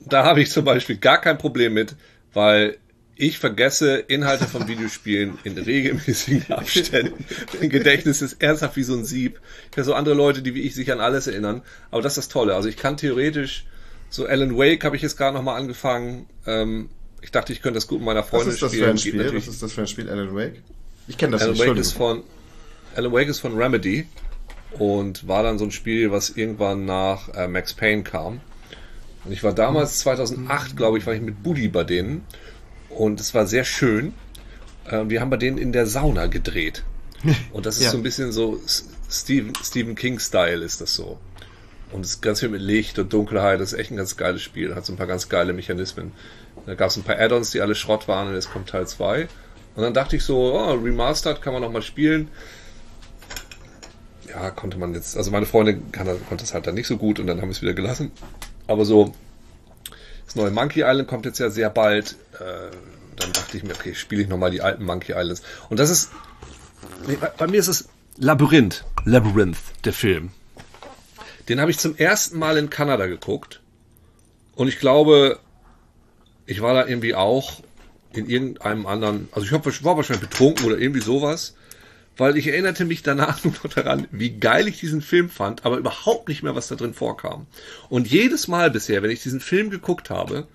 [0.00, 1.96] da habe ich zum Beispiel gar kein Problem mit,
[2.34, 2.76] weil
[3.16, 7.24] ich vergesse Inhalte von Videospielen in regelmäßigen Abständen.
[7.58, 9.40] mein Gedächtnis ist ernsthaft wie so ein Sieb.
[9.70, 11.60] Ich habe so andere Leute, die wie ich sich an alles erinnern.
[11.90, 12.54] Aber das ist das Tolle.
[12.54, 13.66] Also ich kann theoretisch,
[14.08, 16.26] so Alan Wake habe ich jetzt gerade nochmal angefangen.
[16.46, 16.88] Ähm,
[17.22, 18.60] ich dachte, ich könnte das gut mit meiner Freundin spielen.
[18.60, 18.84] Was ist das spielen.
[18.84, 19.36] für ein Spiel?
[19.36, 20.62] Was ist das für ein Spiel, Alan Wake?
[21.08, 21.66] Ich kenne das Alan nicht.
[21.66, 22.22] Wake ist von,
[22.94, 24.06] Alan Wake ist von Remedy
[24.72, 28.40] und war dann so ein Spiel, was irgendwann nach äh, Max Payne kam.
[29.24, 32.24] Und ich war damals, 2008, glaube ich, war ich mit Buddy bei denen
[32.88, 34.14] und es war sehr schön.
[34.86, 36.84] Äh, wir haben bei denen in der Sauna gedreht.
[37.52, 37.90] Und das ist ja.
[37.90, 38.58] so ein bisschen so
[39.10, 41.18] Stephen, Stephen King-Style ist das so.
[41.92, 43.60] Und es ist ganz viel mit Licht und Dunkelheit.
[43.60, 44.74] Das ist echt ein ganz geiles Spiel.
[44.74, 46.12] Hat so ein paar ganz geile Mechanismen.
[46.66, 49.28] Da gab es ein paar Add-ons, die alle Schrott waren und jetzt kommt Teil 2.
[49.76, 52.28] Und dann dachte ich so, oh, Remastered kann man noch mal spielen.
[54.28, 57.18] Ja, konnte man jetzt, also meine Freundin kann, konnte es halt dann nicht so gut
[57.18, 58.12] und dann haben wir es wieder gelassen.
[58.66, 59.14] Aber so,
[60.26, 62.16] das neue Monkey Island kommt jetzt ja sehr bald.
[62.34, 62.70] Äh,
[63.16, 65.42] dann dachte ich mir, okay, spiele ich nochmal die alten Monkey Islands.
[65.68, 66.10] Und das ist,
[67.36, 70.30] bei mir ist es Labyrinth, Labyrinth, der Film.
[71.48, 73.60] Den habe ich zum ersten Mal in Kanada geguckt.
[74.54, 75.38] Und ich glaube,
[76.46, 77.62] ich war da irgendwie auch
[78.12, 81.54] in irgendeinem anderen, also ich hab, war wahrscheinlich betrunken oder irgendwie sowas,
[82.16, 85.78] weil ich erinnerte mich danach nur noch daran, wie geil ich diesen Film fand, aber
[85.78, 87.46] überhaupt nicht mehr, was da drin vorkam.
[87.88, 90.46] Und jedes Mal bisher, wenn ich diesen Film geguckt habe,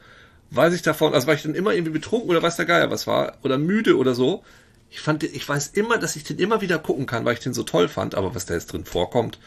[0.51, 3.07] weiß ich davon, also war ich dann immer irgendwie betrunken oder weiß der Geier was
[3.07, 4.43] war, oder müde oder so,
[4.91, 7.53] Ich fand, ich weiß immer, dass ich den immer wieder gucken kann, weil ich den
[7.53, 9.39] so toll fand, aber was da jetzt drin vorkommt,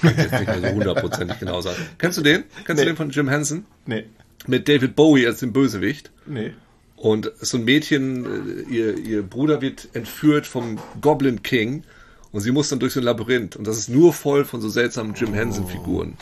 [0.00, 1.76] kann ich jetzt nicht mehr so hundertprozentig genau sagen.
[1.98, 2.44] Kennst du den?
[2.64, 2.84] Kennst Nee.
[2.84, 3.66] du den von Jim Henson?
[3.86, 4.04] Nee.
[4.46, 6.10] Mit David Bowie als dem Bösewicht.
[6.26, 6.52] Nee.
[6.96, 8.24] Und so ein Mädchen,
[8.68, 11.84] äh, ihr, ihr Bruder wird entführt vom Goblin King
[12.32, 13.56] und sie muss dann durch so ein Labyrinth.
[13.56, 16.16] Und das ist nur voll von so seltsamen Jim Henson-Figuren.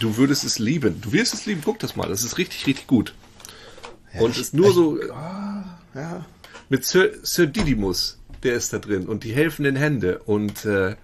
[0.00, 1.00] Du würdest es lieben.
[1.02, 1.60] Du wirst es lieben.
[1.64, 2.08] Guck das mal.
[2.08, 3.14] Das ist richtig, richtig gut.
[4.18, 4.98] und es ist nur so
[5.94, 6.24] Ja.
[6.68, 9.06] mit Sir, Sir Didymus, der ist da drin.
[9.06, 10.96] Und die helfenden Hände und, äh,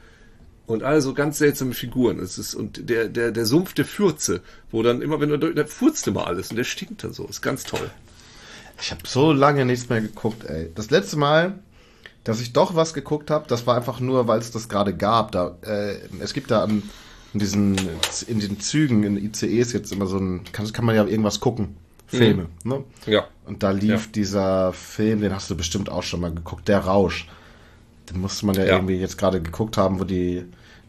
[0.69, 2.21] und all so ganz seltsame Figuren.
[2.21, 5.65] Es ist, und der, der, der Sumpf der Fürze, wo dann immer, wenn du, da
[5.65, 7.27] furzt immer alles und der stinkt dann so.
[7.27, 7.91] Ist ganz toll.
[8.81, 10.71] Ich habe so lange nichts mehr geguckt, ey.
[10.75, 11.59] Das letzte Mal,
[12.23, 15.33] dass ich doch was geguckt habe, das war einfach nur, weil es das gerade gab.
[15.33, 16.83] Da, äh, es gibt da an,
[17.33, 17.77] in diesen
[18.27, 21.77] in den Zügen, in ICEs jetzt immer so ein, kann, kann man ja irgendwas gucken.
[22.07, 22.85] Filme, ne?
[23.07, 23.27] Ja.
[23.45, 24.11] Und da lief Ja.
[24.15, 27.27] dieser Film, den hast du bestimmt auch schon mal geguckt, Der Rausch.
[28.11, 28.77] Den musste man ja, Ja.
[28.77, 30.45] irgendwie jetzt gerade geguckt haben, wo die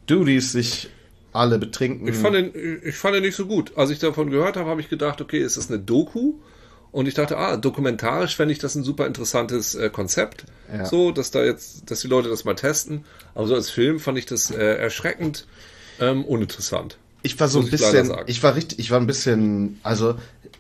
[0.08, 0.90] Dudies sich
[1.32, 2.08] alle betrinken.
[2.08, 2.52] Ich fand, den,
[2.84, 3.78] ich fand den nicht so gut.
[3.78, 6.34] Als ich davon gehört habe, habe ich gedacht, okay, ist das eine Doku?
[6.92, 10.46] Und ich dachte, ah, dokumentarisch fände ich das ein super interessantes äh, Konzept.
[10.74, 10.86] Ja.
[10.86, 13.06] So, dass da jetzt, dass die Leute das mal testen.
[13.36, 15.46] Aber so als Film fand ich das äh, erschreckend
[16.00, 16.98] ähm, uninteressant.
[17.22, 18.24] Ich war so ein ich bisschen, sagen.
[18.26, 20.16] ich war richtig, ich war ein bisschen, also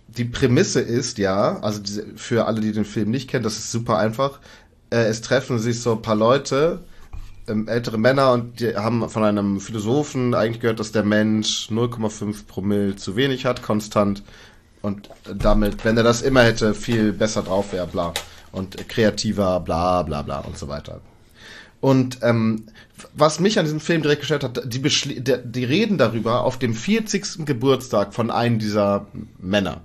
[0.08, 3.72] die Prämisse ist ja, also diese, für alle, die den Film nicht kennen, das ist
[3.72, 4.40] super einfach.
[4.90, 6.80] Äh, es treffen sich so ein paar Leute,
[7.48, 12.46] ähm, ältere Männer, und die haben von einem Philosophen eigentlich gehört, dass der Mensch 0,5
[12.48, 14.24] Promille zu wenig hat, konstant.
[14.82, 18.14] Und damit, wenn er das immer hätte, viel besser drauf wäre, bla.
[18.52, 21.02] Und kreativer, bla, bla, bla und so weiter.
[21.82, 22.66] Und ähm,
[23.14, 26.60] was mich an diesem Film direkt gestört hat, die, beschli- der, die reden darüber auf
[26.60, 27.46] dem 40.
[27.46, 29.82] Geburtstag von einem dieser Männer.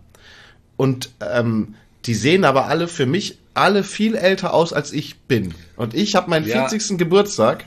[0.77, 1.75] Und ähm,
[2.07, 5.55] die sehen aber alle für mich alle viel älter aus, als ich bin.
[5.77, 6.69] Und ich habe meinen Ja.
[6.69, 6.99] 40.
[6.99, 7.65] Geburtstag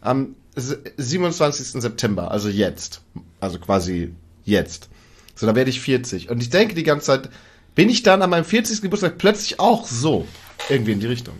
[0.00, 1.80] am s- 27.
[1.82, 3.02] September, also jetzt.
[3.40, 4.88] Also quasi jetzt.
[5.34, 6.30] So, da werde ich 40.
[6.30, 7.28] Und ich denke die ganze Zeit,
[7.74, 8.80] bin ich dann an meinem 40.
[8.80, 10.26] Geburtstag plötzlich auch so?
[10.70, 11.34] Irgendwie in die Richtung.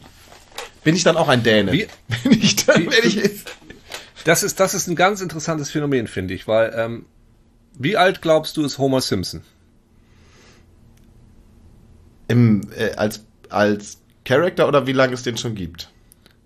[0.84, 1.72] Bin ich dann auch ein Däne?
[1.72, 1.88] Wie-
[2.28, 3.18] Bin ich dann, wie- wenn ich,
[4.24, 7.06] Das ist, das ist ein ganz interessantes Phänomen, finde ich, weil ähm,
[7.78, 9.42] wie alt glaubst du ist Homer Simpson?
[12.28, 15.90] im, äh, als, als Character oder wie lange es den schon gibt?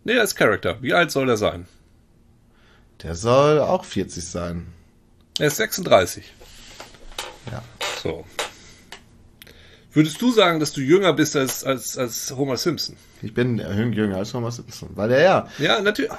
[0.04, 0.78] Nee, als Charakter.
[0.82, 1.66] Wie alt soll er sein?
[3.02, 4.66] Der soll auch 40 sein.
[5.38, 6.24] Er ist 36.
[7.50, 7.62] Ja.
[8.02, 8.24] So.
[9.92, 12.96] Würdest du sagen, dass du jünger bist als, als, als Homer Simpson?
[13.22, 15.48] Ich bin jünger als Homer Simpson, weil er ja.
[15.58, 16.12] Ja, natürlich.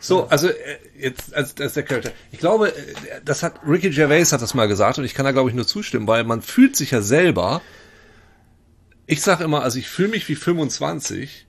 [0.00, 0.54] So, also äh,
[0.98, 2.12] jetzt als, als der Charakter.
[2.30, 5.32] Ich glaube, äh, das hat Ricky Gervais hat das mal gesagt und ich kann da
[5.32, 7.60] glaube ich nur zustimmen, weil man fühlt sich ja selber.
[9.10, 11.46] Ich sage immer, also ich fühle mich wie 25,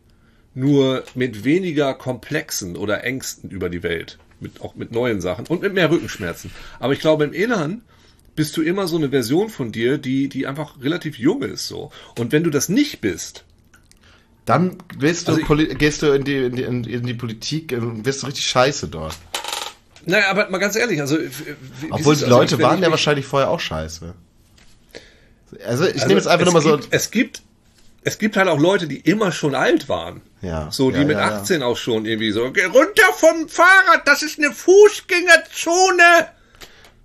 [0.56, 5.62] nur mit weniger Komplexen oder Ängsten über die Welt, mit auch mit neuen Sachen und
[5.62, 6.52] mit mehr Rückenschmerzen.
[6.80, 7.82] Aber ich glaube im Inneren
[8.36, 11.92] bist du immer so eine Version von dir, die die einfach relativ jung ist so.
[12.18, 13.44] Und wenn du das nicht bist,
[14.46, 18.04] Dann willst du Also ich- gehst du in die, in die, in die- Politik und
[18.06, 19.16] wirst du richtig scheiße dort.
[20.08, 21.18] naja, aber mal ganz ehrlich, also
[21.92, 24.16] Obwohl die also Leute waren ja wahrscheinlich vorher auch scheiße.
[25.66, 26.80] Also ich Also nehme jetzt einfach nur mal so.
[26.90, 27.44] Es gibt,
[28.04, 30.22] es gibt halt auch Leute, die immer schon alt waren.
[30.42, 31.38] Ja, So, die ja, mit ja, ja.
[31.42, 36.28] 18 auch schon irgendwie so, geh runter vom Fahrrad, das ist eine Fußgängerzone.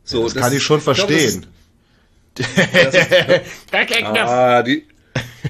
[0.04, 1.46] So, das, kann ich schon glaub, das verstehen.
[2.38, 4.87] ist- ah, die,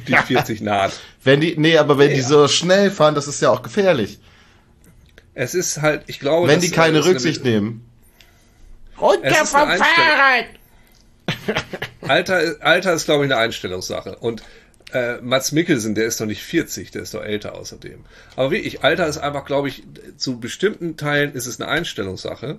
[0.06, 0.92] die 40 naht.
[1.22, 4.18] Wenn die, nee, aber wenn die so schnell fahren, das ist ja auch gefährlich.
[5.34, 7.84] Es ist halt, ich glaube, Wenn das, die keine ist eine- Rücksicht nehmen.
[9.00, 9.68] Runter vom.
[9.68, 10.46] Fahrrad!
[12.02, 14.16] Alter, Alter ist, glaube ich, eine Einstellungssache.
[14.16, 14.42] Und
[14.94, 18.00] äh, Mats Mikkelsen, der ist doch nicht 40, der ist doch älter außerdem.
[18.36, 19.82] Aber wirklich, Alter ist einfach, glaube ich,
[20.16, 22.58] zu bestimmten Teilen ist es eine Einstellungssache.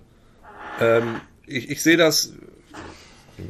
[0.81, 2.33] Ähm, ich ich sehe das,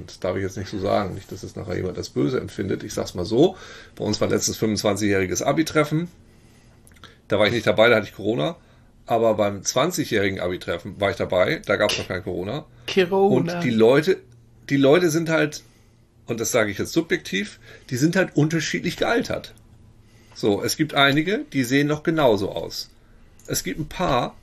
[0.06, 2.84] das darf ich jetzt nicht so sagen, nicht, dass es nachher jemand das Böse empfindet.
[2.84, 3.58] Ich sag's mal so,
[3.96, 6.08] bei uns war letztes 25-jähriges Abi-Treffen.
[7.28, 8.56] Da war ich nicht dabei, da hatte ich Corona.
[9.08, 12.66] Aber beim 20-jährigen Abi-Treffen war ich dabei, da gab es noch kein Corona.
[13.28, 13.58] Corona.
[13.58, 14.18] Und die Leute,
[14.70, 15.64] die Leute sind halt,
[16.28, 17.60] und das sage ich jetzt subjektiv,
[17.90, 19.54] die sind halt unterschiedlich gealtert.
[20.34, 22.90] So, es gibt einige, die sehen noch genauso aus.
[23.48, 24.36] Es gibt ein paar,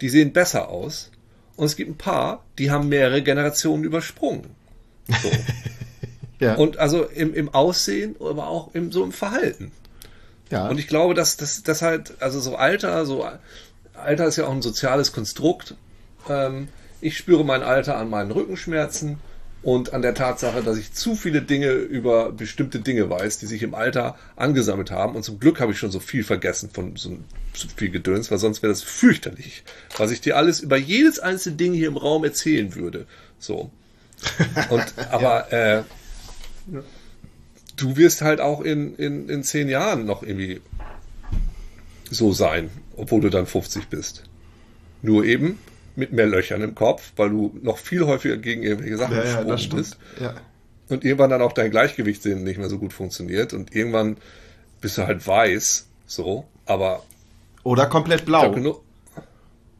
[0.00, 1.10] die sehen besser aus.
[1.56, 4.50] Und es gibt ein paar, die haben mehrere Generationen übersprungen.
[5.08, 5.30] So.
[6.40, 6.54] ja.
[6.54, 9.72] Und also im, im Aussehen, aber auch im, so im Verhalten.
[10.50, 10.68] ja.
[10.68, 13.26] Und ich glaube, dass das halt, also so Alter, so
[13.94, 15.74] Alter ist ja auch ein soziales Konstrukt.
[16.28, 16.68] Ähm,
[17.00, 19.18] ich spüre mein Alter an meinen Rückenschmerzen
[19.62, 23.62] und an der Tatsache, dass ich zu viele Dinge über bestimmte Dinge weiß, die sich
[23.62, 25.16] im Alter angesammelt haben.
[25.16, 27.18] Und zum Glück habe ich schon so viel vergessen von so
[27.76, 29.62] viel Gedöns, weil sonst wäre das fürchterlich,
[29.98, 33.06] was ich dir alles über jedes einzelne Ding hier im Raum erzählen würde.
[33.38, 33.70] So.
[34.70, 35.82] Und aber äh,
[37.76, 40.62] du wirst halt auch in, in, in zehn Jahren noch irgendwie
[42.10, 44.24] so sein, obwohl du dann 50 bist.
[45.02, 45.58] Nur eben
[45.96, 49.44] mit mehr Löchern im Kopf, weil du noch viel häufiger gegen irgendwelche Sachen Ja, ja,
[49.44, 49.76] das gesprungen stimmt.
[49.76, 49.96] bist.
[50.20, 50.34] Ja.
[50.88, 54.16] Und irgendwann dann auch dein Gleichgewichtssinn nicht mehr so gut funktioniert und irgendwann
[54.80, 57.02] bist du halt weiß, so, aber
[57.62, 58.50] Oder komplett ich blau.
[58.52, 58.82] genug,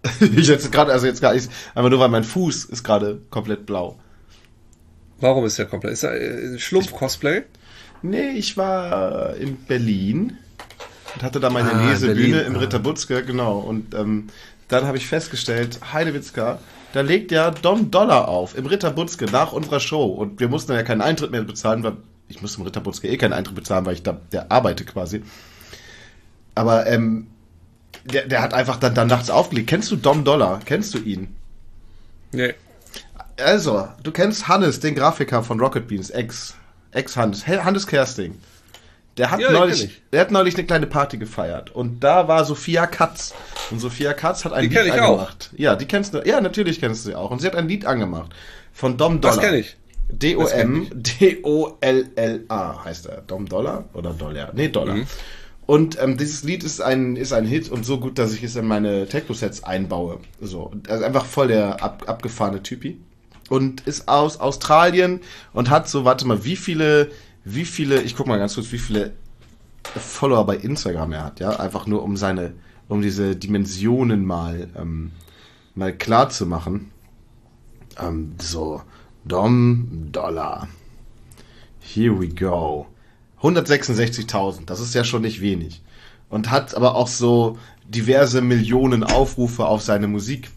[0.21, 3.67] ich jetzt gerade, also jetzt gar nicht, einfach nur weil mein Fuß ist gerade komplett
[3.67, 3.99] blau.
[5.21, 5.93] warum ist der komplett?
[5.95, 7.43] Ist er äh, Schlumpf-Cosplay?
[8.03, 10.39] Nee, ich war in Berlin
[11.15, 12.59] und hatte da meine Ah, Lesebühne Berlin, im ah.
[12.61, 13.59] Ritter Butzke, genau.
[13.59, 14.29] Und ähm,
[14.71, 16.59] dann habe ich festgestellt, Heidewitzka,
[16.93, 20.07] da legt ja Dom Dollar auf im Ritter Butzke nach unserer Show.
[20.07, 21.97] Und wir mussten ja keinen Eintritt mehr bezahlen, weil
[22.29, 25.23] ich musste im Ritter Butzke eh keinen Eintritt bezahlen, weil ich da der arbeite quasi.
[26.55, 27.27] Aber ähm,
[28.05, 29.69] der, der hat einfach dann, dann nachts aufgelegt.
[29.69, 30.61] Kennst du Dom Dollar?
[30.65, 31.35] Kennst du ihn?
[32.33, 32.55] Nee.
[33.37, 36.55] Also, du kennst Hannes, den Grafiker von Rocket Beans, Ex,
[36.93, 38.39] Ex-Hannes, Hannes Kersting.
[39.21, 40.03] Der hat, Ja, neulich, ich.
[40.15, 41.71] der hat neulich eine kleine Party gefeiert.
[41.75, 43.35] Und da war Sophia Katz.
[43.71, 45.09] Und Sophia Katz hat ein Die Lied ich auch.
[45.11, 45.51] angemacht.
[45.59, 46.23] Ja, die kennst du.
[46.27, 47.31] Ja, natürlich kennst du sie auch.
[47.31, 48.33] Und sie hat ein Lied angemacht.
[48.73, 49.37] Von Dom Dollar.
[49.37, 49.77] Das kenne ich.
[50.09, 53.21] Das kenn D-O-M, D-O-L-L-A heißt er.
[53.27, 54.51] Dom Dollar oder Dollar?
[54.55, 54.95] Nee, Dollar.
[54.97, 55.07] Mhm.
[55.67, 58.57] Und ähm, dieses Lied ist ein, ist ein Hit und so gut, dass ich es
[58.57, 60.19] in meine Techno-Sets einbaue.
[60.41, 62.99] So, also einfach voll der ab, abgefahrene Typi.
[63.51, 65.21] Und ist aus Australien
[65.53, 67.11] und hat so, warte mal, wie viele,
[67.45, 69.13] wie viele, ich guck mal ganz kurz, wie viele
[69.97, 72.55] Follower bei Instagram er hat, ja, einfach nur um seine,
[72.89, 75.13] um diese Dimensionen mal, ähm,
[75.75, 76.91] mal klar zu machen.
[77.99, 78.83] Ähm, so,
[79.25, 80.69] Dom Dollar.
[81.81, 82.87] Here we go.
[83.43, 85.83] 166.000, das ist ja schon nicht wenig.
[86.29, 90.51] Und hat aber auch so diverse Millionen Aufrufe auf seine Musik.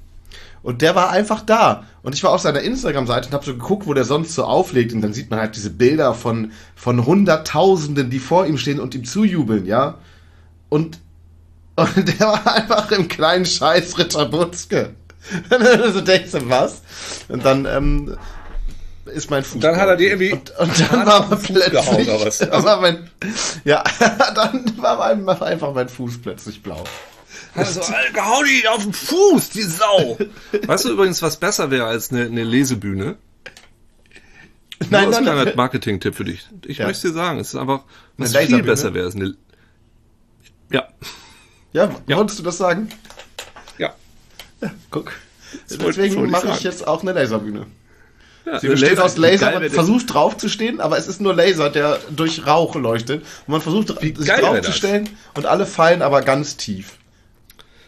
[0.64, 1.84] Und der war einfach da.
[2.04, 4.94] Und ich war auf seiner Instagram-Seite und habe so geguckt, wo der sonst so auflegt.
[4.94, 8.96] Und dann sieht man halt diese Bilder von, von Hunderttausenden, die vor ihm stehen und
[8.96, 9.96] ihm zujubeln, ja.
[10.70, 11.00] Und,
[11.76, 14.96] und der war einfach im kleinen Scheiß Ritter Butzke.
[15.50, 16.82] Und dann so denkst du, was?
[17.30, 18.18] Und dann ähm,
[19.06, 19.62] ist mein Fuß.
[19.62, 22.10] dann hat er dir irgendwie- Und, und dann war man gehauen, plötzlich.
[22.10, 22.38] oder was?
[22.40, 23.10] dann war mein,
[23.64, 23.84] ja,
[24.36, 26.84] dann war mein, war einfach mein Fuß plötzlich blau.
[27.56, 30.18] Also, Alter, hau die auf den Fuß, die Sau!
[30.66, 33.16] Weißt du übrigens, was besser wäre als eine, eine Lesebühne?
[34.90, 35.56] Nein, Nur als nein, kleiner nein.
[35.56, 36.48] Marketing-Tipp für dich.
[36.66, 36.88] Ich Ja.
[36.88, 37.82] möchte dir sagen, es ist einfach,
[38.18, 39.08] was Eine viel besser wäre.
[39.08, 39.36] ist Eine,
[40.72, 40.88] ja,
[41.74, 42.18] Ja, Ja.
[42.18, 42.90] wolltest du das sagen?
[43.78, 43.94] ja.
[44.92, 45.06] Guck.
[45.70, 47.68] wollte- wollte Deswegen ich mache ich jetzt auch eine Laserbühne.
[48.46, 51.34] ja Sie besteht aus Laser, Geil man versucht drauf zu stehen, aber es ist nur
[51.36, 53.24] Laser, der durch Rauch leuchtet.
[53.48, 54.66] Und man versucht sich geil wär drauf das?
[54.66, 56.98] zu stellen und alle fallen aber ganz tief.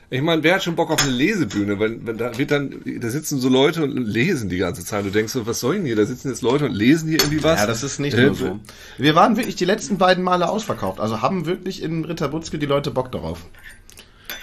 [0.09, 1.79] Ich meine, wer hat schon Bock auf eine Lesebühne?
[1.79, 5.05] Wenn, wenn da wird dann, da sitzen so Leute und lesen die ganze Zeit.
[5.05, 5.95] Du denkst so, was soll denn hier?
[5.95, 7.59] Da sitzen jetzt Leute und lesen hier irgendwie was.
[7.59, 8.59] Ja, das ist nicht Äh, nur so.
[8.97, 10.99] Wir waren wirklich die letzten beiden Male ausverkauft.
[10.99, 13.39] Also haben wirklich in Ritterbutzke die Leute Bock darauf.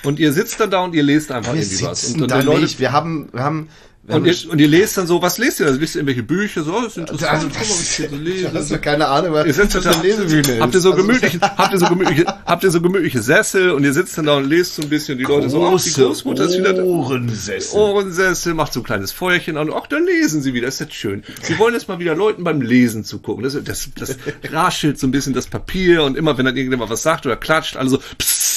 [0.05, 2.01] Und ihr sitzt dann da und ihr lest einfach Wir irgendwie was.
[2.03, 2.81] sitzen Und, da Leute, nicht.
[2.81, 3.68] Wir haben, wir haben,
[4.09, 5.67] und, ihr, und ihr lest dann so, was lest ihr?
[5.67, 6.65] Also wisst ihr irgendwelche Bücher?
[6.65, 7.31] So, oh, das ist interessant.
[7.33, 8.49] also, Guck mal, was ich hier so lese.
[8.49, 10.91] du hast ja keine Ahnung, was Ihr sitzt das da, eine Lesebühne habt ihr so
[10.91, 14.27] Also, gemütliche, habt ihr so gemütliche, habt ihr so gemütliche Sessel und ihr sitzt dann
[14.27, 15.19] da und lest so ein bisschen.
[15.19, 16.83] Die Leute so, ach, die Großmutter ist wieder da.
[16.83, 17.79] Ohrensessel.
[17.79, 19.71] Ohrensessel, macht so ein kleines Feuerchen an.
[19.73, 20.67] Ach, dann lesen sie wieder.
[20.67, 21.23] ist jetzt schön.
[21.43, 23.45] Sie wollen jetzt mal wieder Leuten beim Lesen zugucken.
[23.45, 24.17] Das, das, das
[24.51, 27.77] raschelt so ein bisschen das Papier und immer, wenn dann irgendjemand was sagt oder klatscht,
[27.77, 28.52] alle so, psst,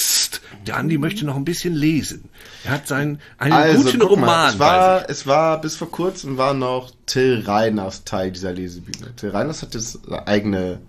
[0.65, 2.29] der Andi möchte noch ein bisschen lesen.
[2.63, 5.91] Er hat seinen, einen Also, guten guck mal, Roman es war, es war, bis vor
[5.91, 9.15] kurzem war noch Till Reiners Teil dieser Lesebühne.
[9.15, 10.79] Till Reiners hat jetzt eine eigene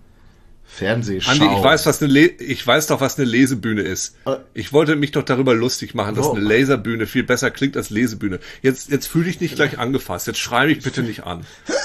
[0.64, 1.31] Fernsehschau.
[1.31, 4.16] Andi, ich weiß, was eine Le ich weiß doch, was eine Lesebühne ist.
[4.26, 4.37] Äh.
[4.52, 6.33] Ich wollte mich doch darüber lustig machen, dass Oh.
[6.35, 8.40] eine Laserbühne viel besser klingt als Lesebühne.
[8.62, 10.26] Jetzt, jetzt fühle ich nicht gleich angefasst.
[10.26, 11.44] Jetzt schrei mich bitte nicht an.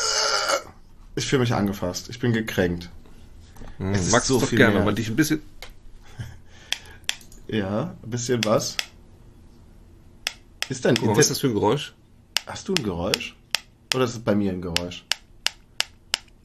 [1.13, 2.07] Ich fühle mich angefasst.
[2.09, 2.89] Ich bin gekränkt.
[3.79, 5.41] Hm, ist magst so du doch gerne, wenn man dich ein bisschen.
[7.51, 8.77] Ja, ein bisschen was.
[10.69, 11.93] Ist dein Guck mal, was ist das für ein Geräusch?
[12.47, 13.35] Hast du ein Geräusch?
[13.93, 15.03] Oder ist es bei mir ein Geräusch?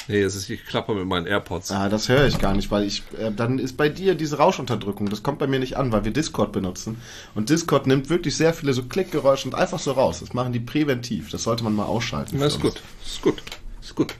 [0.09, 1.71] Nee, es ist, ich klappe mit meinen AirPods.
[1.71, 5.09] Ah, das höre ich gar nicht, weil ich, äh, dann ist bei dir diese Rauschenunterdrückung.
[5.09, 7.01] Das kommt bei mir nicht an, weil wir Discord benutzen.
[7.35, 10.21] Und Discord nimmt wirklich sehr viele so Klickgeräusche und einfach so raus.
[10.21, 11.31] Das machen die präventiv.
[11.31, 12.37] Das sollte man mal ausschalten.
[12.39, 12.63] Na, ist uns.
[12.63, 12.83] gut.
[13.05, 13.43] Ist gut.
[13.81, 14.15] Ist gut.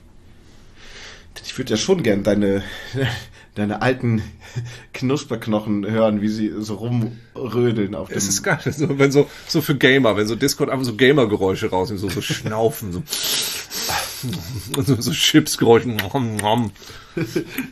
[1.43, 2.63] Ich würde ja schon gern deine,
[3.57, 4.21] deine alten
[4.93, 8.17] Knusperknochen hören, wie sie so rumrödeln auf dem.
[8.17, 11.69] Es ist geil, so, wenn so, so für Gamer, wenn so Discord einfach so Gamer-Geräusche
[11.69, 13.03] rausnehmen, so, so schnaufen, so.
[14.75, 15.97] Und so, so Chipsgeräusche.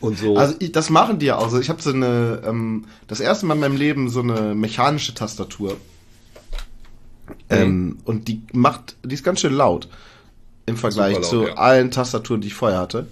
[0.00, 0.36] Und so.
[0.36, 1.44] Also ich, das machen die ja auch.
[1.44, 5.14] Also ich habe so eine, ähm, das erste Mal in meinem Leben so eine mechanische
[5.14, 5.76] Tastatur.
[7.48, 9.88] Ähm, und die macht, die ist ganz schön laut
[10.66, 11.54] im Vergleich Super laut, zu ja.
[11.54, 13.06] allen Tastaturen, die ich vorher hatte.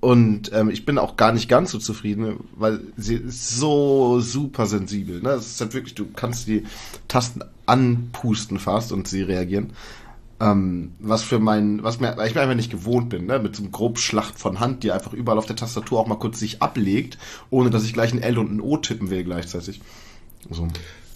[0.00, 4.66] Und ähm, ich bin auch gar nicht ganz so zufrieden, weil sie ist so super
[4.66, 5.20] sensibel.
[5.22, 5.30] Ne?
[5.30, 6.64] Es ist halt wirklich, du kannst die
[7.08, 9.72] Tasten anpusten fast und sie reagieren.
[10.38, 13.38] Ähm, was für mein, was mir, weil ich mir einfach nicht gewohnt bin, ne?
[13.38, 16.38] mit so einem Grobschlacht von Hand, die einfach überall auf der Tastatur auch mal kurz
[16.38, 17.16] sich ablegt,
[17.48, 19.80] ohne dass ich gleich ein L und ein O tippen will gleichzeitig.
[20.50, 20.68] So.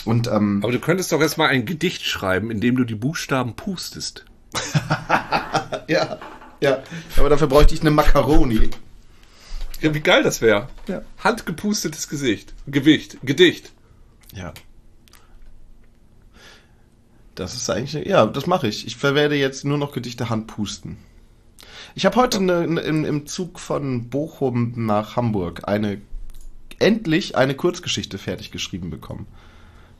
[0.06, 3.54] Und ähm, Aber du könntest doch erstmal ein Gedicht schreiben, in dem du die Buchstaben
[3.54, 4.24] pustest.
[5.88, 6.18] ja,
[6.66, 6.82] ja,
[7.16, 8.70] aber dafür bräuchte ich eine Macaroni.
[9.80, 10.68] Ja, wie geil das wäre.
[10.86, 11.02] Ja.
[11.18, 12.54] Handgepustetes Gesicht.
[12.66, 13.18] Gewicht.
[13.22, 13.72] Gedicht.
[14.34, 14.52] Ja.
[17.34, 18.86] Das ist eigentlich, ja, das mache ich.
[18.86, 20.98] Ich werde jetzt nur noch Gedichte handpusten.
[21.94, 26.00] Ich habe heute eine, eine, im, im Zug von Bochum nach Hamburg eine,
[26.78, 29.26] endlich eine Kurzgeschichte fertig geschrieben bekommen.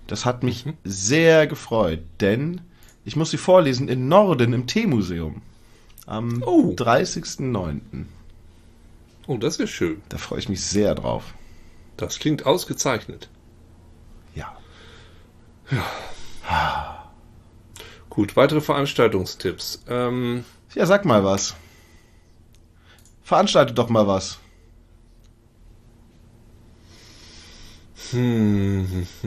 [0.07, 2.61] Das hat mich sehr gefreut, denn
[3.05, 5.41] ich muss sie vorlesen in Norden im Teemuseum.
[6.11, 6.75] Am Oh.
[6.77, 7.81] 30.09.
[9.29, 10.03] Oh, das wäre schön.
[10.09, 11.35] Da freue ich mich sehr drauf.
[11.97, 13.29] Das klingt ausgezeichnet.
[14.35, 14.57] Ja.
[18.09, 19.85] Gut, weitere Veranstaltungstipps.
[19.89, 20.45] Ähm,
[20.75, 21.55] Ja, sag mal was.
[23.23, 24.41] Veranstalte doch mal was.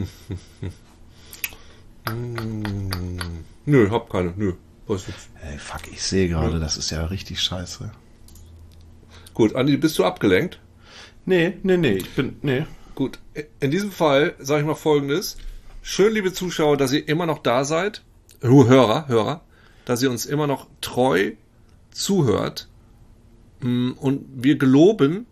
[3.65, 4.33] nö, hab keine.
[4.35, 4.53] Nö.
[4.87, 7.91] Ey, fuck, ich sehe gerade, das ist ja richtig scheiße.
[9.33, 10.59] Gut, Andi, bist du abgelenkt?
[11.25, 12.65] Nee, nee, nee, ich bin, nee.
[12.95, 13.17] Gut,
[13.59, 15.37] in diesem Fall sage ich mal Folgendes.
[15.81, 18.03] Schön, liebe Zuschauer, dass ihr immer noch da seid.
[18.41, 19.41] Hörer, Hörer.
[19.85, 21.31] Dass ihr uns immer noch treu
[21.91, 22.67] zuhört.
[23.61, 25.25] Mm, Und wir geloben,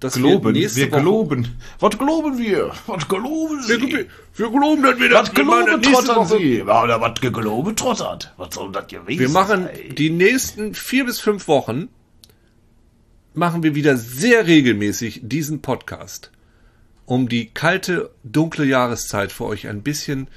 [0.00, 1.00] dass Geloben, wir nächste wir Woche...
[1.00, 1.56] geloben.
[1.80, 2.72] Was geloben wir?
[2.86, 3.92] Was geloben Wir, Sie?
[3.92, 6.58] wir, wir geloben, dass wir das nächste trottern Sie?
[6.58, 8.32] Ja, oder was geloben trottert?
[8.36, 9.94] Was soll das gewesen Wir machen sein?
[9.96, 11.88] die nächsten vier bis fünf Wochen
[13.34, 16.30] machen wir wieder sehr regelmäßig diesen Podcast,
[17.04, 20.28] um die kalte, dunkle Jahreszeit für euch ein bisschen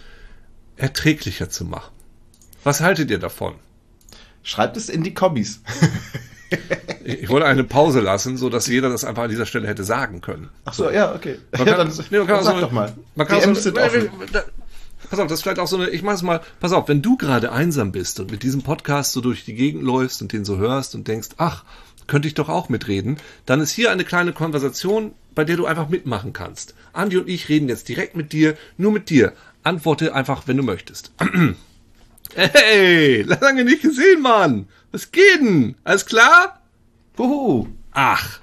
[0.75, 1.93] erträglicher zu machen.
[2.63, 3.55] Was haltet ihr davon?
[4.43, 5.61] Schreibt es in die Kommis.
[7.03, 10.21] Ich wollte eine Pause lassen, so dass jeder das einfach an dieser Stelle hätte sagen
[10.21, 10.49] können.
[10.65, 11.39] Ach so, ja, okay.
[11.51, 12.93] Man ja, kann, dann, nee, man kann sag so, doch mal.
[13.15, 14.09] Man kann DMs so, sind offen.
[14.31, 14.43] Da,
[15.09, 17.17] pass auf, das ist vielleicht auch so eine, ich mach's mal, pass auf, wenn du
[17.17, 20.57] gerade einsam bist und mit diesem Podcast so durch die Gegend läufst und den so
[20.57, 21.63] hörst und denkst, ach,
[22.07, 25.89] könnte ich doch auch mitreden, dann ist hier eine kleine Konversation, bei der du einfach
[25.89, 26.75] mitmachen kannst.
[26.93, 29.33] Andi und ich reden jetzt direkt mit dir, nur mit dir.
[29.63, 31.11] Antworte einfach, wenn du möchtest.
[32.33, 34.69] Hey, lange nicht gesehen, Mann.
[34.93, 35.75] Was geht denn?
[35.83, 36.60] Alles klar?
[37.21, 37.67] Huhu.
[37.91, 38.39] Ach.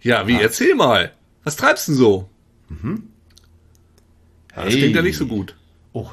[0.00, 1.12] Ja, wie, erzähl mal.
[1.44, 2.28] Was treibst du denn so?
[4.56, 5.56] Ja, das klingt ja nicht so gut.
[5.92, 6.10] Oh.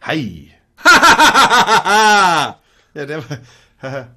[0.00, 0.50] Hi.
[0.84, 2.56] ja,
[2.94, 4.08] der war.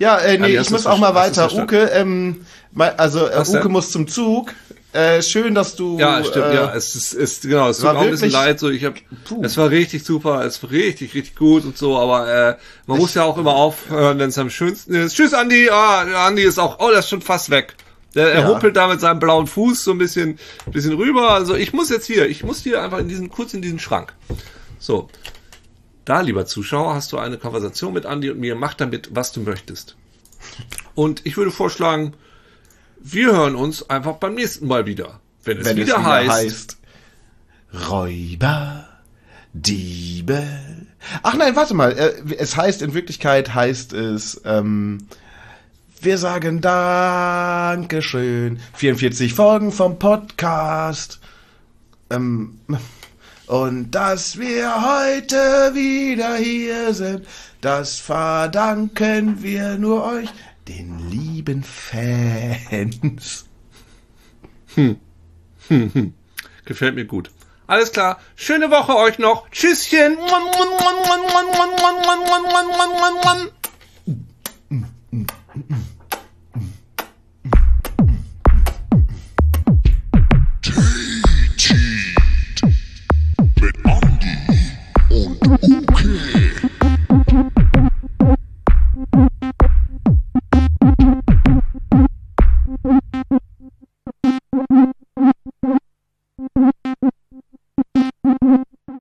[0.00, 1.52] Ja, äh, nee, ich muss auch mal weiter.
[1.52, 2.44] Uke, ähm,
[2.76, 4.54] also äh, Uke muss zum Zug.
[4.92, 5.98] Äh, schön, dass du.
[5.98, 8.30] Ja, stimmt, äh, ja, es ist, ist genau, es tut war mir auch ein bisschen
[8.30, 9.42] leid, so ich hab, Puh.
[9.42, 13.12] es war richtig super, es war richtig, richtig gut und so, aber äh, man muss
[13.12, 15.14] ja auch immer aufhören, wenn es am schönsten ist.
[15.14, 17.74] Tschüss, Andi, ah, Andi ist auch, oh, der ist schon fast weg.
[18.14, 18.48] Der, er Ja.
[18.48, 20.38] humpelt da mit seinem blauen Fuß so ein bisschen,
[20.72, 21.32] bisschen rüber.
[21.32, 24.14] Also ich muss jetzt hier, ich muss hier einfach in diesen, kurz in diesen Schrank.
[24.78, 25.08] So.
[26.06, 28.54] Da, lieber Zuschauer, hast du eine Konversation mit Andi und mir.
[28.54, 29.96] Mach damit, was du möchtest.
[30.94, 32.14] Und ich würde vorschlagen,
[33.00, 35.20] wir hören uns einfach beim nächsten Mal wieder.
[35.44, 36.76] Wenn es, wenn wieder, es wieder heißt, heißt.
[37.90, 38.88] Räuber,
[39.52, 40.42] Diebe.
[41.22, 41.92] Ach nein, warte mal.
[41.92, 44.40] äh, Es heißt in Wirklichkeit heißt es.
[44.44, 45.06] Ähm,
[46.00, 48.60] wir sagen Dankeschön.
[48.74, 51.20] 44 Folgen vom Podcast.
[52.10, 52.60] Ähm,
[53.46, 57.26] und dass wir heute wieder hier sind,
[57.60, 60.28] das verdanken wir nur euch,
[60.68, 63.46] den lieben Fans.
[66.64, 67.30] gefällt mir gut.
[67.66, 68.20] Alles klar.
[68.36, 69.48] Schöne Woche euch noch.
[69.50, 70.18] Tschüsschen.